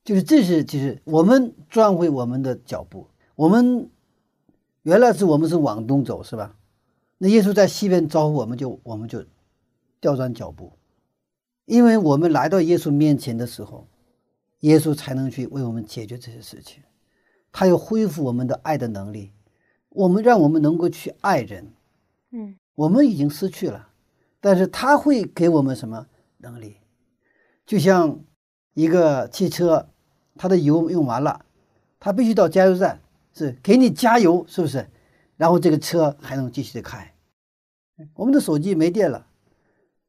[0.04, 3.06] 就是这是就是我们转回我们的脚步。
[3.36, 3.88] 我们
[4.82, 6.56] 原来是我们是往东走，是吧？
[7.16, 9.24] 那耶稣在西边招呼我们，就我们就
[10.00, 10.72] 调转脚步，
[11.66, 13.86] 因为我们来到耶稣面前的时候，
[14.60, 16.82] 耶稣才能去为我们解决这些事情，
[17.52, 19.32] 他要恢复我们的爱的能力，
[19.90, 21.72] 我们让我们能够去爱人。
[22.30, 23.88] 嗯，我们已经失去了，
[24.40, 26.06] 但是他会给我们什么
[26.38, 26.76] 能力？
[27.66, 28.18] 就像
[28.74, 29.88] 一个汽车，
[30.36, 31.44] 它的油用完了，
[31.98, 33.00] 它必须到加油站，
[33.34, 34.88] 是给你加油，是不是？
[35.36, 37.14] 然后这个车还能继续的开。
[38.14, 39.26] 我们的手机没电了，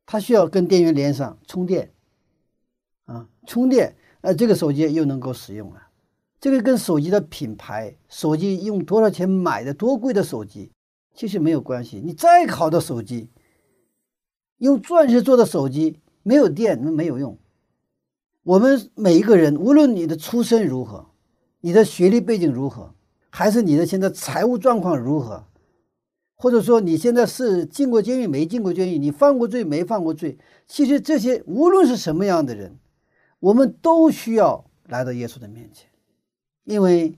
[0.06, 1.92] 它需要跟电源连上充电，
[3.06, 5.88] 啊，充电，呃，这个手机又能够使用了。
[6.40, 10.72] 这个跟手机的品牌、手机用多少钱买的、多贵的手机，
[11.14, 12.02] 其实没有关系。
[12.04, 13.30] 你再好的手机，
[14.58, 17.38] 用钻石做的手机，没有电那没有用。
[18.44, 21.12] 我们每一个人，无论你的出身如何，
[21.60, 22.96] 你的学历背景如何，
[23.30, 25.46] 还是你的现在财务状况如何，
[26.36, 32.80] 或者说你现在是进过监狱没进过监狱，你犯过罪没犯过罪，其实这些无论是什么样的人，
[33.40, 35.88] 我们都需要来到耶稣的面前，
[36.64, 37.16] 因为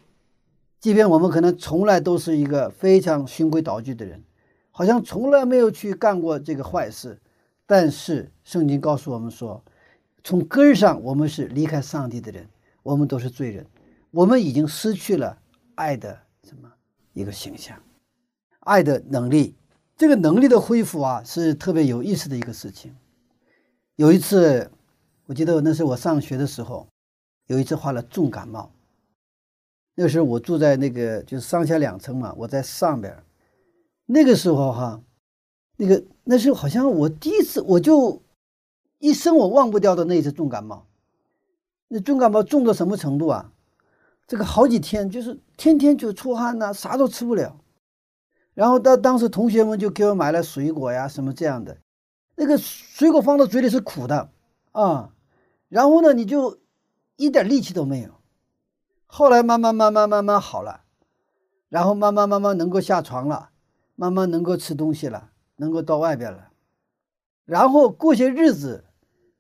[0.81, 4.21] 即便我们可能从来都是一个非常循规蹈矩的人，
[4.71, 7.21] 好像从来没有去干过这个坏事，
[7.65, 9.63] 但是圣经告诉我们说，
[10.23, 12.47] 从根上我们是离开上帝的人，
[12.81, 13.65] 我们都是罪人，
[14.09, 15.37] 我们已经失去了
[15.75, 16.71] 爱的什么
[17.11, 17.77] 一个形象。
[18.61, 19.53] 爱的能力，
[19.97, 22.95] 这个能力的恢复啊，是特别有意思的一个事情。
[23.97, 24.71] 有一次，
[25.25, 26.87] 我记得那是我上学的时候，
[27.47, 28.71] 有一次患了重感冒。
[29.93, 33.13] 那时候我住在那个就是上下两层嘛，我在上边。
[34.05, 35.03] 那个时候哈，
[35.75, 38.22] 那个那时候好像我第一次，我就
[39.03, 40.87] 一生我忘不掉的那一次重感冒。
[41.89, 43.51] 那重感冒重到什么程度啊？
[44.25, 47.59] 这个好几天就是天天就出汗呐，啥都吃不了。
[48.53, 51.79] 然后当当时同学们就给我买了水果呀，什么这样的，
[52.35, 54.29] 那个水果放到嘴里是苦的
[54.71, 55.11] 啊，
[55.67, 56.59] 然后呢你就
[57.17, 58.09] 一点力气都没有。
[59.05, 60.83] 后来慢慢慢慢慢慢好了，
[61.67, 63.49] 然后慢慢慢慢能够下床了，
[63.97, 66.51] 慢慢能够吃东西了，能够到外边了。
[67.43, 68.85] 然后过些日子，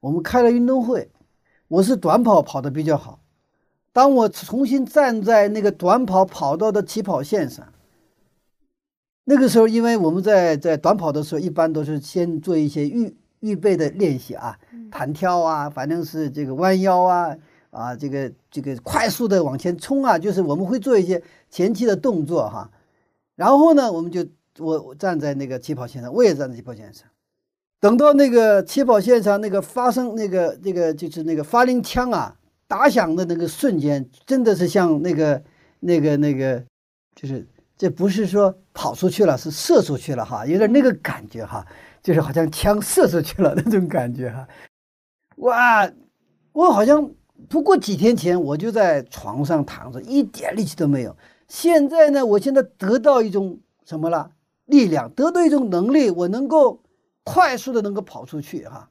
[0.03, 1.09] 我们开了运动会，
[1.69, 3.21] 我是短跑跑的比较好。
[3.93, 7.65] 当我重新站在那个短跑跑道的起跑线上。
[9.23, 14.59] 那个时候，因为我们在在短跑的时候，一般都是先做一些预预备的练习啊，
[14.91, 17.37] 弹跳啊，反正是这个弯腰啊，
[17.69, 22.69] 啊，这个这个快速的往前冲啊，就是我们会做一些前期的动作哈。
[23.37, 24.25] 然后呢，我们就
[24.59, 27.07] 我站在那个起跑线上，我也站在起跑线上。
[27.83, 32.33] 等到那个起跑线上那个发生那个那个就是那个发令枪啊
[32.65, 35.43] 打响的那个瞬间，真的是像那个
[35.81, 36.63] 那个那个
[37.13, 37.45] 就是。
[37.75, 41.65] 这不是说跑出去了，是射出去了哈，有点那个感觉哈，
[42.01, 44.47] 就是好像枪射出去了那种感觉哈。
[45.37, 45.91] 哇，
[46.53, 47.11] 我好像
[47.49, 51.17] 不过几天前我就在床上躺着，一点力气都没有。
[51.49, 54.31] 现在呢，我现在得到一种什么了？
[54.67, 56.79] 力量，得到一种能力，我能够
[57.23, 58.89] 快速的能够跑出去哈。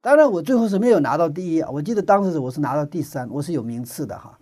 [0.00, 4.38] 当然，我最后是没有拿到第一啊，我记得当时我是拿到第三，我是有名次的哈。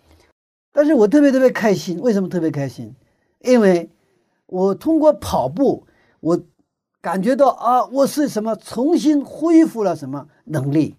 [0.72, 2.94] 但是我特别特别开心，为什么特别开心？
[3.40, 3.90] 因为
[4.46, 5.86] 我通过跑步，
[6.20, 6.40] 我
[7.00, 10.96] 感觉到啊，我是什么重新恢复了什么能力？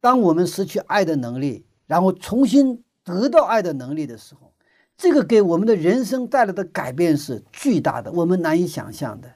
[0.00, 4.52] 当我们失去爱的能力，然后重新得到爱的能力的时候，
[4.96, 9.28] 这个给我们的人生带来的改变是巨大的，我们难以想象的。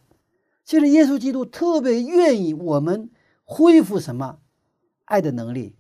[0.73, 3.11] 其实耶稣基督特别愿意我们
[3.45, 4.39] 恢复什么
[5.05, 5.77] 爱的能力，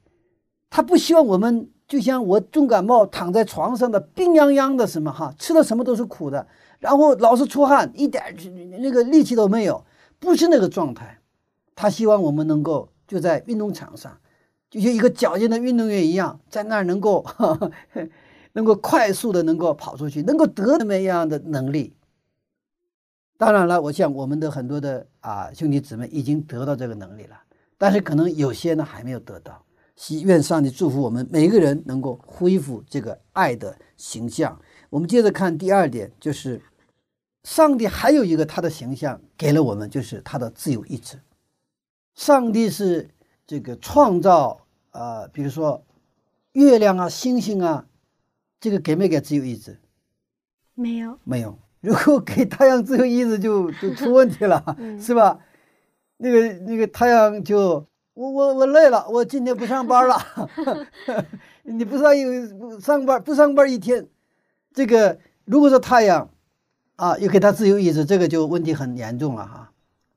[0.68, 6.47] 他不希望我们就像我重感冒躺在床上的病殃殃的什么哈，吃的什么都是苦的。
[6.78, 8.36] 然后老是出汗，一点
[8.82, 9.82] 那个力气都没有，
[10.18, 11.20] 不是那个状态。
[11.74, 14.18] 他希望我们能够就在运动场上，
[14.68, 17.24] 就像一个矫健的运动员一样，在那儿能够
[18.53, 21.95] 能够快速的能够跑出去，能够得那么样的能力。
[23.43, 27.43] 当然了，我想我们的很多的啊兄弟姊妹已经得到这个能力了，
[27.76, 29.64] 但是可能有些呢还没有得到。
[29.97, 34.57] 希愿上帝祝福我们每一个人能够恢复这个爱的形象。
[34.90, 36.62] 我们接着看第二点，就是
[37.43, 41.18] 上帝还有一个他的形象给了我们，就是他的自由意志。
[42.14, 43.11] 上帝是
[43.45, 45.84] 这个创造啊，比如说
[46.53, 47.86] 月亮啊、星星啊，
[48.61, 49.80] 这个给没给自由意志？
[50.74, 51.59] 没有，没有。
[51.83, 54.64] 如果给太阳自由意志，就 就出问题了，
[55.01, 55.39] 是吧？
[56.16, 60.16] 那个那个太阳就我我我累了，我今天不上班了。
[61.64, 64.07] 你不上有上班不上班一天，
[64.72, 66.30] 这个如果说太阳
[66.95, 69.72] 啊又给他自由意志，这个就问题很严重了哈。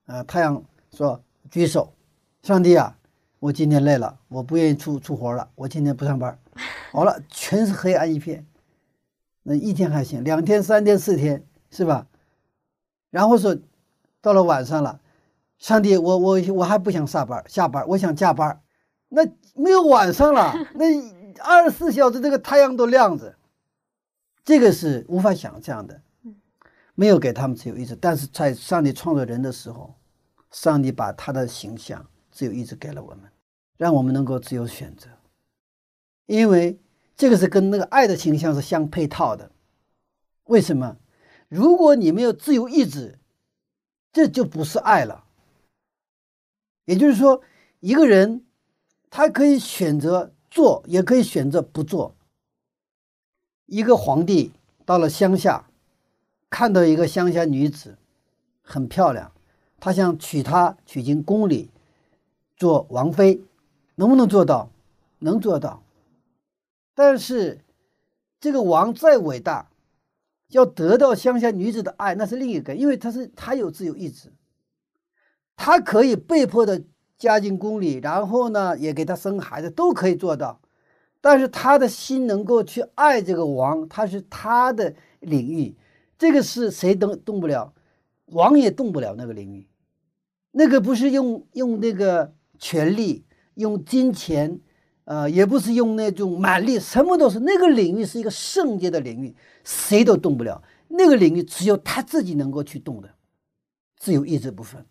[0.05, 0.63] 啊，太阳
[0.95, 1.91] 说举手，
[2.43, 2.95] 上帝啊，
[3.39, 6.37] 我今天累了，我不愿意出出活了，我今天不上班。
[6.93, 8.45] 好了，全是黑暗一片。
[9.41, 11.43] 那一天还行，两天、三天、四天。
[11.75, 12.07] 是吧？
[13.09, 13.55] 然后说，
[14.21, 15.01] 到了晚上了，
[15.57, 18.61] 上帝，我我我还不想下班，下班，我想加班。
[19.09, 20.85] 那没有晚上了， 那
[21.43, 23.35] 二十四小时这个太阳都亮着，
[24.43, 26.01] 这个是无法想象的。
[26.97, 29.93] 没有给他们自由意志，但是在上帝创造人的时候，
[30.51, 33.29] 上帝把他的形象自由意志给了我们，
[33.75, 35.09] 让我们能够自由选择。
[36.25, 36.79] 因为
[37.17, 39.51] 这个是跟那个爱的形象是相配套的。
[40.45, 40.95] 为什么？
[41.55, 43.17] 如果你没有自由意志，
[44.11, 45.23] 这就不是爱了。
[46.83, 47.41] 也就是说，
[47.79, 48.45] 一个人
[49.09, 52.13] 他可以选择做，也可以选择不做。
[53.67, 54.51] 一个皇帝
[54.83, 55.69] 到了乡下，
[56.49, 57.97] 看到一个乡下女子
[58.61, 59.31] 很漂亮，
[59.79, 61.71] 他想娶她娶进宫里
[62.57, 63.41] 做王妃，
[63.95, 64.69] 能不能做到？
[65.19, 65.81] 能做到。
[66.93, 67.61] 但是
[68.41, 69.69] 这个王再伟大。
[70.49, 74.31] 要得到乡下女子的爱，那是另一个，因为他是他有自由意志，
[75.55, 76.83] 他可以被迫的
[77.17, 80.61] 嫁进宫里，然后呢，也给他生孩子，都可以做到。
[81.19, 85.75] 但是他的心能够去爱这个王，他是他的领域，
[86.17, 87.73] 这个是谁都动不了，
[88.27, 89.67] 王也动不了那个领域，
[90.51, 93.25] 那个不是用用那个权力，
[93.55, 94.61] 用金钱。
[95.05, 100.61] 呃，也不是用那种蛮力，什么都是那个领域是一个圣洁的领域，谁都动不了。
[100.87, 103.09] 那个领域只有他自己能够去动的，
[103.97, 104.83] 自由意志部分。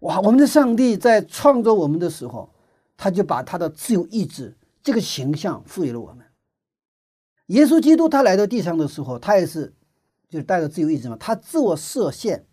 [0.00, 2.52] 哇，我们的上帝在创造我们的时候，
[2.96, 6.26] 他就把他的自由意志这个形象赋予了我们。
[7.46, 9.72] 耶稣基督他来到地上的时候，他也是
[10.28, 12.44] 就是带着自由意志嘛，他自我设限，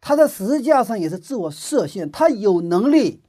[0.00, 3.22] 他在十字架上也是自我设限，他有能力。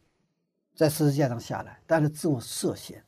[0.80, 3.04] 在十字架上下来，但是自我设限，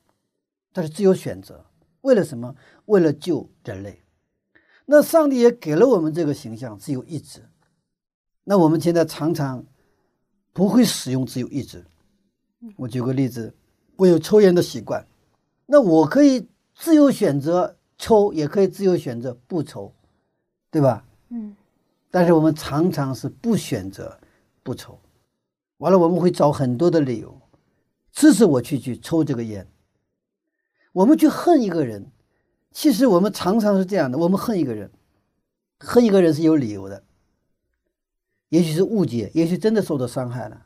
[0.74, 1.66] 但是自由选择，
[2.02, 2.54] 为了什么？
[2.88, 4.02] 为了救人类。
[4.86, 7.42] 那上帝也给了我们这个形象，自由意志。
[8.44, 9.64] 那我们现在常常
[10.52, 11.86] 不会使用自由意志。
[12.76, 13.56] 我举个例子，
[13.96, 15.08] 我有抽烟的习惯，
[15.66, 16.46] 那我可以
[16.76, 19.94] 自由选择抽，也可以自由选择不抽，
[20.70, 21.06] 对吧？
[21.30, 21.56] 嗯。
[22.10, 24.20] 但是我们常常是不选择
[24.62, 25.00] 不抽，
[25.78, 27.41] 完了我们会找很多的理由。
[28.12, 29.68] 支持我去去抽这个烟。
[30.94, 32.12] 我们去恨一个人，
[32.72, 34.92] 其实我们常常是这样的：我们恨一个人，
[35.80, 37.04] 恨一个人是有理由的，
[38.50, 40.66] 也许是误解，也许真的受到伤害了。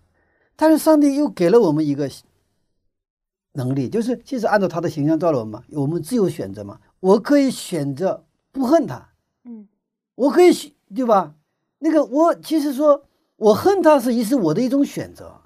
[0.56, 2.10] 但是上帝又给了我们一个
[3.52, 6.80] 能力，就是其实按照他的形象造了我们，我们自由选择嘛。
[7.00, 9.10] 我可以选择不恨他，
[9.44, 9.68] 嗯，
[10.16, 11.36] 我可以选，对吧？
[11.78, 15.42] 那个我其实说我恨他是也是我的一种选择。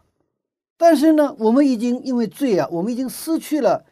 [0.81, 3.85] 但是呢，我们已经因为罪啊，我们已经失去了，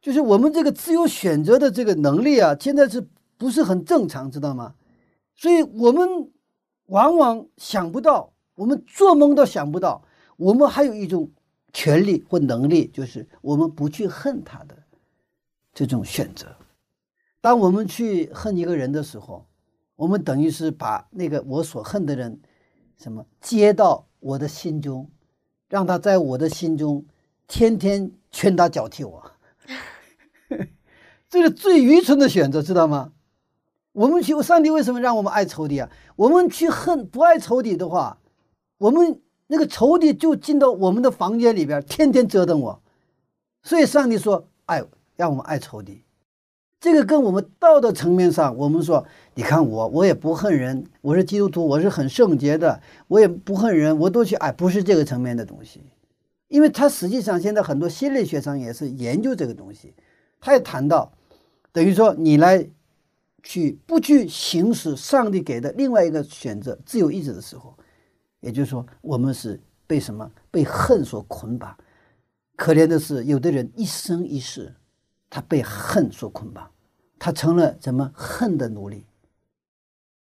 [0.00, 4.74] 就是我们这个自由选择的这个能力啊，现在是不是很正常，知道吗？
[5.36, 6.32] 所以我们
[6.86, 10.02] 往往想不到，我们做梦都想不到，
[10.36, 11.30] 我们还有一种
[11.72, 14.76] 权利或能力，就是我们不去恨他的
[15.72, 16.48] 这种选择。
[17.40, 19.46] 当我们去恨一个人的时候，
[19.94, 22.40] 我们等于是把那个我所恨的人，
[22.98, 25.08] 什么接到我的心中。
[25.72, 27.02] 让他在我的心中
[27.48, 29.32] 天天拳打脚踢我，
[31.30, 33.12] 这是最愚蠢的选择，知道吗？
[33.92, 35.88] 我们去上帝为什么让我们爱仇敌啊？
[36.14, 38.18] 我们去恨不爱仇敌的话，
[38.76, 42.82] 我们那个仇敌就进到我们的房间里边，天天折腾我。
[43.62, 44.84] 所以上帝说爱
[45.16, 46.01] 让我们爱仇敌。
[46.82, 49.06] 这个跟我们道德层面上，我们说，
[49.36, 55.80] 你看我，我也不恨人，我是基督徒，我是很圣洁的，我也不恨人，我都去爱，不是这个层面的东西，
[56.48, 59.94] 因为他实际上现在很多心理学上也是研究这个东西，
[60.40, 61.12] 他也谈到，
[61.70, 62.68] 等于说你来
[63.44, 67.72] 去不去行使上帝给的另外一个选择自由意志的时候，
[68.40, 71.76] 也就是说，我们是被什么被恨所捆绑，
[72.56, 74.74] 可怜的是，有的人一生一世，
[75.30, 76.68] 他被恨所捆绑，
[77.22, 79.06] 他成了怎么恨的奴隶。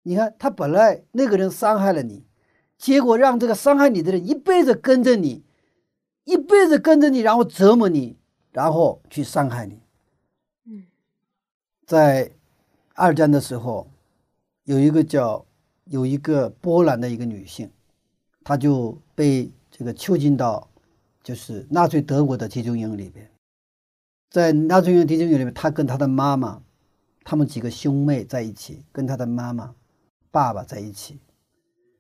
[0.03, 2.25] 你看，他本来那个人伤害了你，
[2.79, 5.45] 结果让这个伤害你的人一辈子跟着你，
[6.25, 8.17] 一辈子跟着你，然后折磨你，
[8.51, 9.79] 然后去伤害你。
[10.65, 10.87] 嗯，
[11.87, 12.33] 在
[12.95, 13.87] 二战的时候，
[14.65, 15.45] 有一个叫
[15.85, 17.71] 有一个波兰的一个女性，
[18.43, 20.67] 她就被这个囚禁到。
[21.23, 23.29] 就是纳粹德国的集中营里边，
[24.31, 26.63] 在纳粹营集中营里面，她跟她的妈妈，
[27.29, 29.75] 他们几个兄妹在一起，跟他的妈妈、
[30.31, 31.19] 爸爸在一起。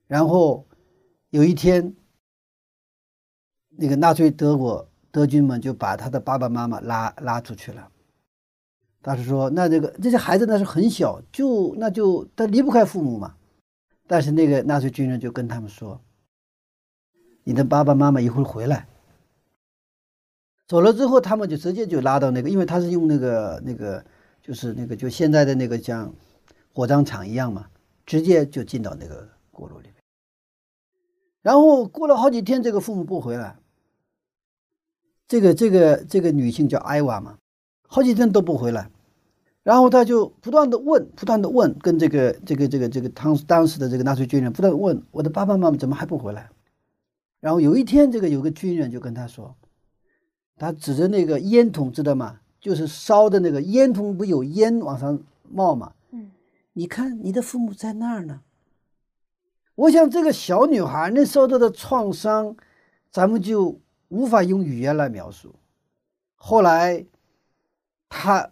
[0.06, 0.64] 然后
[1.30, 1.92] 有一天，
[3.70, 7.90] 那个纳粹德国德军们就把他的爸爸妈妈拉拉出去了。
[9.02, 13.34] 他是说，那这个这些孩子那是很小，就那就他离不开父母嘛。
[14.06, 16.00] 但是那个纳粹军人就跟他们说
[17.42, 18.86] ：“你的爸爸妈妈一会儿回来。”
[20.68, 24.04] 走了之后，他们就直接就拉到那个，因为他是用那个那个，
[24.46, 26.14] 就是那个就现在的那个像
[26.72, 27.66] 火葬场一样嘛，
[28.04, 29.94] 直接就进到那个锅炉里面。
[31.42, 33.56] 然后过了好几天，这个父母不回来，
[35.26, 37.38] 这个这个这个女性叫艾娃嘛，
[37.88, 38.88] 好几天都不回来，
[39.64, 46.48] 然后他就不断的问，不断的问，跟这个这个这个这个当当时的这个纳粹军人不断问，我的爸爸妈妈怎么还不回来？
[47.40, 49.56] 然后有一天，这个有个军人就跟他说。
[50.58, 52.40] 他指着那个烟筒，知道吗？
[52.66, 55.16] 就是烧的那个烟囱，不有烟往上
[55.48, 55.92] 冒吗？
[56.10, 56.32] 嗯，
[56.72, 58.40] 你看你的父母在那儿呢。
[59.76, 62.56] 我想这个小女孩那受到的创伤，
[63.12, 65.54] 咱们就无法用语言来描述。
[66.34, 67.06] 后来，
[68.08, 68.50] 她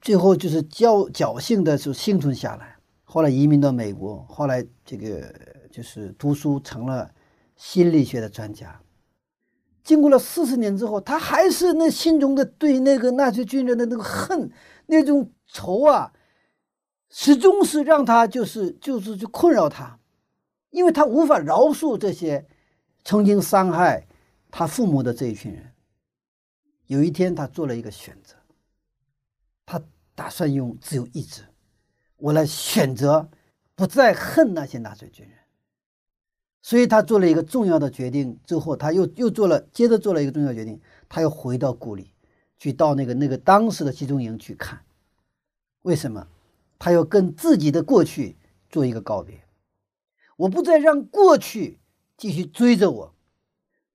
[0.00, 5.34] 最后就是侥侥幸的就幸存下来，后来移民到美国，后来这个
[5.72, 7.10] 就是读书成了
[7.56, 8.80] 心理学的专家。
[9.82, 14.50] 经过了四十年之后，他还是那心中的对那个纳粹军人的那个恨，
[14.86, 16.12] 那种仇啊，
[17.08, 19.98] 始终是让他就是就是去困扰他，
[20.70, 22.46] 因为他无法饶恕这些
[23.04, 24.06] 曾经伤害
[24.50, 25.72] 他父母的这一群人。
[26.86, 28.34] 有一天，他做了一个选择，
[29.64, 29.80] 他
[30.14, 31.42] 打算用自由意志，
[32.16, 33.28] 我来选择
[33.74, 35.39] 不再恨那些纳粹军人。
[36.62, 42.12] 所以他做了一个重要的决定之后，他又又做了，接着做了一个重要决定，他又回到故里，
[42.58, 44.80] 去到那个那个当时的集中营去看。
[45.82, 46.26] 为什么？
[46.78, 48.36] 他要跟自己的过去
[48.68, 49.42] 做一个告别。
[50.36, 51.78] 我不再让过去
[52.16, 53.14] 继续追着我，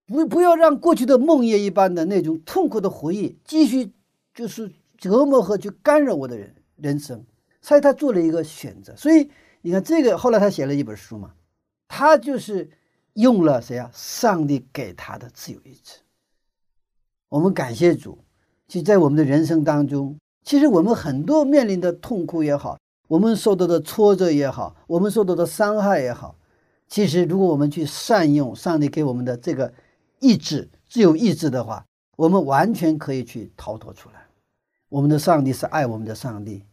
[0.08, 3.92] 不不要让过去的梦魇一般的那种痛苦的回忆继续
[4.34, 7.26] 就是折磨和去干扰我的人人生。
[7.62, 8.96] 所以他做了一个选择。
[8.96, 9.30] 所以
[9.62, 11.34] 你看，这个后来他写了一本书嘛。
[11.88, 12.70] 他就是
[13.14, 13.90] 用了谁啊？
[13.94, 16.00] 上帝给他的自由意志。
[17.30, 18.18] 我们感谢主，
[18.68, 22.78] 其在我们的人生当中，其实我们很多面临的痛苦也好，
[23.08, 26.36] 我们受到的挫折也好，我们受到的伤害也好，
[26.88, 29.74] 其实如果我们去善用上帝给我们的这个
[30.20, 31.86] 意志、自由意志的话，
[32.18, 34.26] 我们完全可以去逃脱出来。
[34.90, 36.64] 我们的上帝是爱我们的上帝，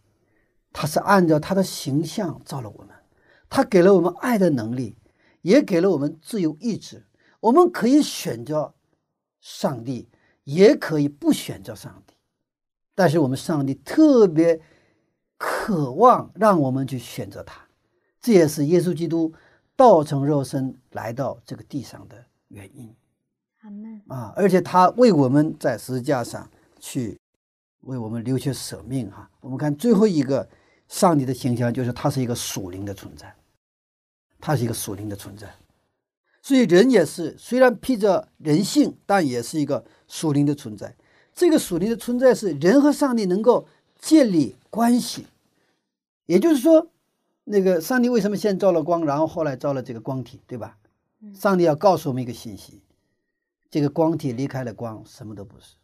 [0.73, 2.89] 他是按照他的形象造了我们，
[3.49, 4.95] 他给了我们爱的能力。
[5.43, 7.05] 也给了我们自由意志，
[7.38, 8.74] 我们可以选择
[9.40, 10.09] 上帝，
[10.45, 12.14] 也可以不选择上帝。
[12.95, 14.61] 但是我们上帝特别
[15.36, 17.61] 渴望让我们去选择他，
[18.20, 19.32] 这也是耶稣基督
[19.76, 22.95] 道成肉身来到这个地上的原因。
[24.09, 24.32] 啊！
[24.36, 27.16] 而且他为我们在十字架上去
[27.82, 29.30] 为我们流血舍命哈。
[29.40, 30.49] 我们看最后一个
[30.88, 33.32] 上帝的形象，就是他是一个属灵的存在。
[34.43, 35.49] 它是一个属灵的存在，
[36.43, 40.97] 所以人也是虽然披着人性，但也是一个属灵的存在。
[41.32, 43.68] 这个属灵的存在是人和上帝能够
[44.01, 45.26] 建立关系，
[46.26, 46.88] 也就是说，
[47.45, 50.76] 那个上帝为什么先造了光，然后后来造了这个光体，对吧？
[51.32, 52.82] 上帝要告诉我们一个信息：
[53.70, 55.76] 这个光体离开了光，什么都不是。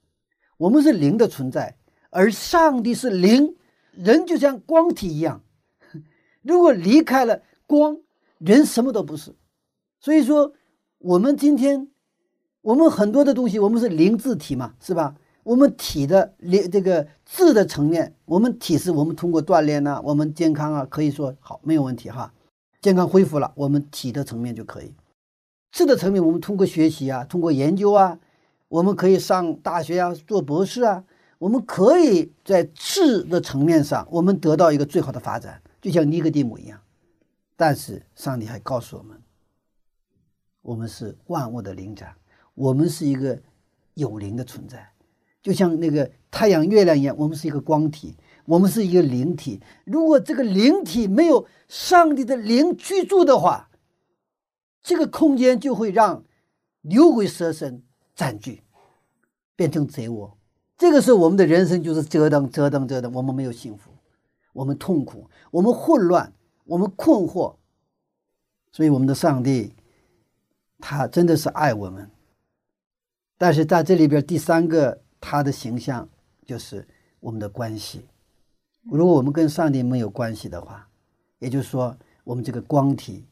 [0.56, 1.76] 我们是灵的存在，
[2.10, 3.54] 而上帝是灵，
[3.92, 5.44] 人就像光体一样。
[6.42, 7.96] 如果离开了光，
[8.38, 9.34] 人什么都不是，
[10.00, 10.52] 所以说
[10.98, 11.88] 我们今天，
[12.62, 15.14] 我们很多的东西，我们是灵字体嘛，是吧？
[15.42, 22.32] 我们体的灵这个智的层面，我们体是我们通过锻炼呢，我们健康啊，可以说好没有问题哈，
[22.82, 24.92] 健康恢复了，我们体的层面就可以。
[25.72, 28.18] 智的层面，我们通过学习啊，通过研究啊，
[28.68, 31.02] 我们可以上大学啊，做博士啊，
[31.38, 36.78] 我们可以在智的层面上，我们得到一个最好的发展，就像尼格蒂姆一样。
[37.58, 39.20] 但是上帝还告诉我们，
[40.62, 42.14] 我们是万物的灵长，
[42.54, 43.36] 我们是一个
[43.94, 44.88] 有灵的存在，
[45.42, 49.60] 就像那个太阳、月亮一样，我们是一个光体，我们是一个灵体。
[49.84, 53.68] 如果这个灵体没有上帝的灵居住的话，
[54.80, 56.22] 这个空间就会让
[56.82, 57.82] 牛鬼蛇神
[58.14, 58.62] 占据，
[59.56, 60.38] 变成贼窝。
[60.76, 63.90] 这个时候，我们的人生就是折腾、折腾、折腾，我们没有幸福，
[64.52, 66.32] 我们痛苦，我们混乱，
[66.68, 67.56] 我们困惑。
[68.70, 69.74] 所以，我们的上帝，
[70.78, 72.08] 他真的是爱我们。
[73.38, 76.06] 但是在这里边，第三个他的形象
[76.44, 76.86] 就是
[77.18, 78.06] 我们的关系。
[78.82, 80.86] 如果我们跟上帝没有关系的话，
[81.38, 83.24] 也就是说，我们这个光体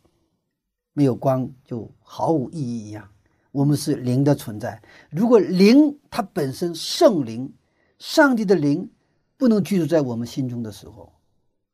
[0.95, 3.07] 没有光，就毫无意义一样。
[3.53, 4.83] 我们是灵的存在。
[5.11, 7.53] 如果灵它本身圣灵、
[7.99, 8.91] 上帝的灵
[9.37, 11.13] 不能居住在我们心中的时候，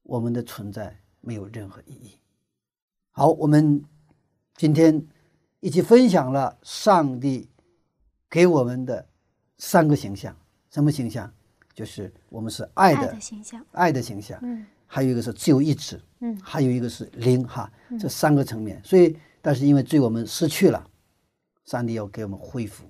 [0.03, 2.19] 我们的存在没有任何意义。
[3.11, 3.83] 好，我们
[4.55, 5.03] 今天
[5.61, 7.49] 一起分享了上帝
[8.29, 9.09] 给我们的
[9.57, 10.37] 三个形象。
[10.71, 11.33] 什么形象？
[11.75, 14.39] 就是我们是爱的形象，爱的形象。
[14.43, 15.99] 嗯，还有一个是自由意志。
[16.21, 17.43] 嗯，还有一个是灵。
[17.49, 18.79] 哈，这三个层面。
[18.85, 20.87] 所以，但是因为罪我们失去了。
[21.65, 22.85] 上帝要给我们恢复，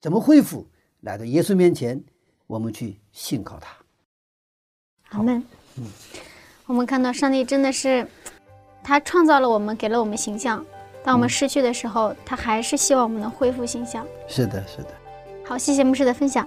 [0.00, 0.66] 怎么恢复？
[1.02, 2.02] 来到耶稣面前，
[2.48, 3.76] 我们去信靠他。
[5.10, 5.40] 阿门。
[5.76, 5.86] 嗯，
[6.68, 8.06] 我们看到上帝真的是，
[8.84, 10.62] 他创造了我们，给了我们形象。
[11.02, 14.06] 当我们失去的时候，他还是希望我们能恢复形象。
[14.28, 14.88] 是的，是的。
[15.46, 16.46] 好，谢谢牧师的分享。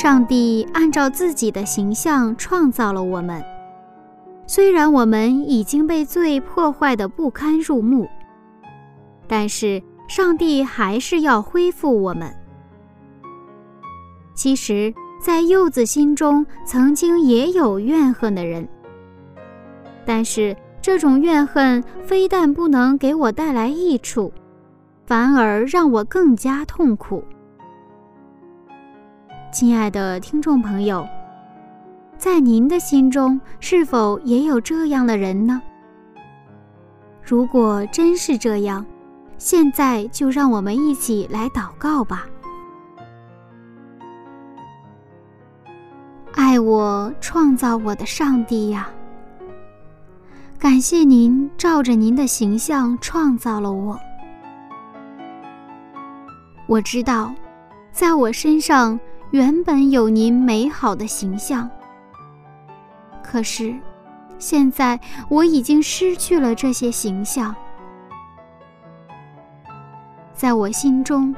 [0.00, 3.42] 上帝按照自己的形象创造了我们，
[4.46, 8.08] 虽然我们已经被罪破坏的不堪入目，
[9.26, 12.32] 但是上帝还是要恢复我们。
[14.36, 18.68] 其实，在柚子心中曾经也有怨恨的人，
[20.06, 24.32] 但是这种怨恨非但不能给我带来益处，
[25.06, 27.24] 反而让我更加痛苦。
[29.50, 31.08] 亲爱的听众朋友，
[32.18, 35.60] 在您的心中是否也有这样的人呢？
[37.22, 38.84] 如果真是这样，
[39.38, 42.26] 现在就让我们一起来祷告吧。
[46.34, 48.88] 爱我、创造我的上帝呀，
[50.58, 53.98] 感谢您照着您的形象创造了我。
[56.66, 57.34] 我知道，
[57.90, 59.00] 在我身上。
[59.30, 61.68] 原本有您美好的形象，
[63.22, 63.76] 可是
[64.38, 64.98] 现在
[65.28, 67.54] 我已经失去了这些形象。
[70.32, 71.34] 在我心中，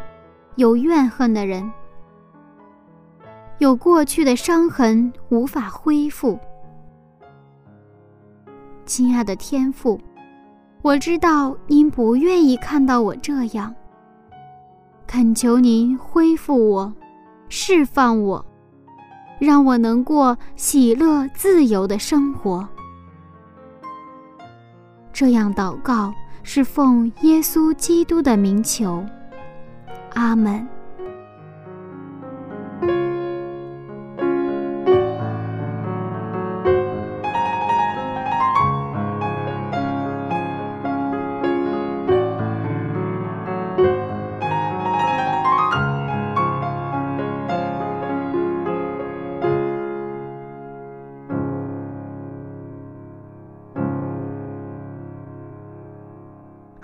[0.54, 1.68] 有怨恨的人，
[3.58, 6.38] 有过去的伤痕无法恢复。
[8.86, 10.00] 亲爱的天父，
[10.82, 13.74] 我知道您不愿意看到我这样，
[15.08, 16.92] 恳求您恢复我。
[17.50, 18.46] 释放我，
[19.38, 22.66] 让我能过喜乐自由的生活。
[25.12, 29.04] 这样祷告是奉耶稣基督的名求，
[30.14, 30.66] 阿门。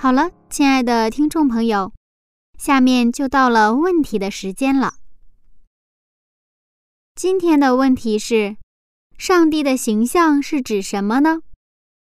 [0.06, 1.92] 好了，亲爱的听众朋友，
[2.56, 4.98] 下面就到了问题的时间了。
[7.16, 8.56] 今天的问题是：
[9.18, 11.40] 上帝的形象是指什么呢？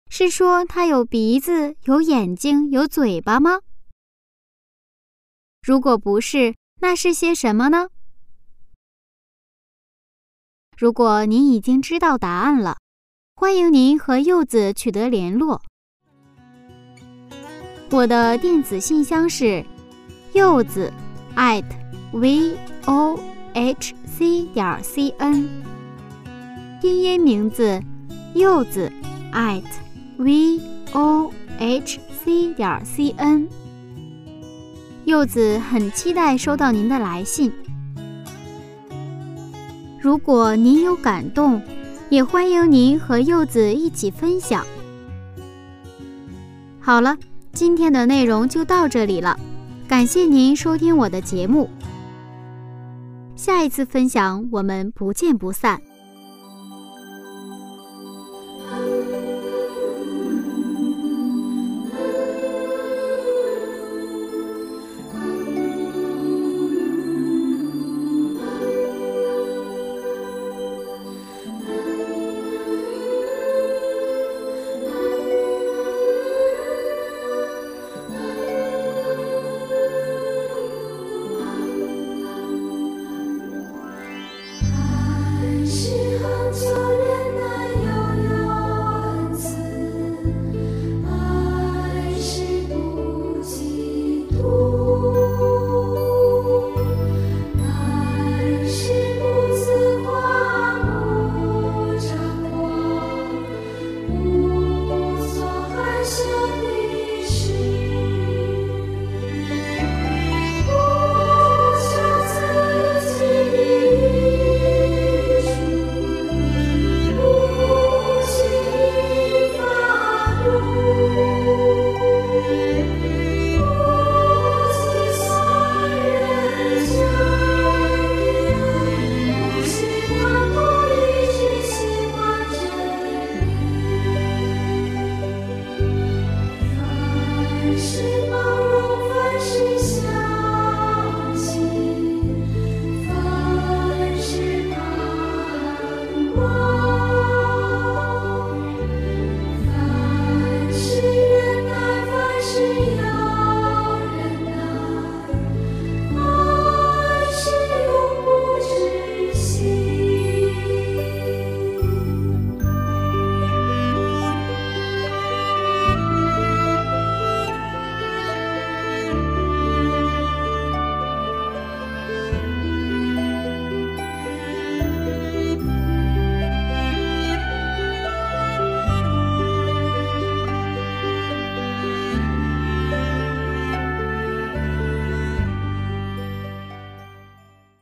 [0.09, 3.61] 是说他有鼻子、有眼睛、有嘴巴吗？
[5.61, 7.87] 如果不是，那是些什么呢？
[10.77, 12.79] 如果您已经知道答案了，
[13.35, 15.63] 欢迎您和柚子取得联络。
[17.89, 19.63] 我的电子信箱是
[20.33, 20.91] 柚子
[21.35, 21.63] at
[22.11, 23.17] v o
[23.53, 25.47] h c 点 c n，
[26.81, 27.81] 拼音名字
[28.35, 28.91] 柚子
[29.31, 29.63] at
[30.17, 30.59] v
[30.91, 33.47] o h c 点 c n。
[35.05, 37.51] 柚子很期待收到您的来信。
[40.01, 41.61] 如果您有感动，
[42.09, 44.65] 也欢迎您和柚子一起分享。
[46.79, 47.17] 好了，
[47.57, 49.35] 今天的内容就到这里了，
[49.87, 51.67] 感谢您收听我的节目。
[53.35, 55.81] 下一次分享，我们不见不散。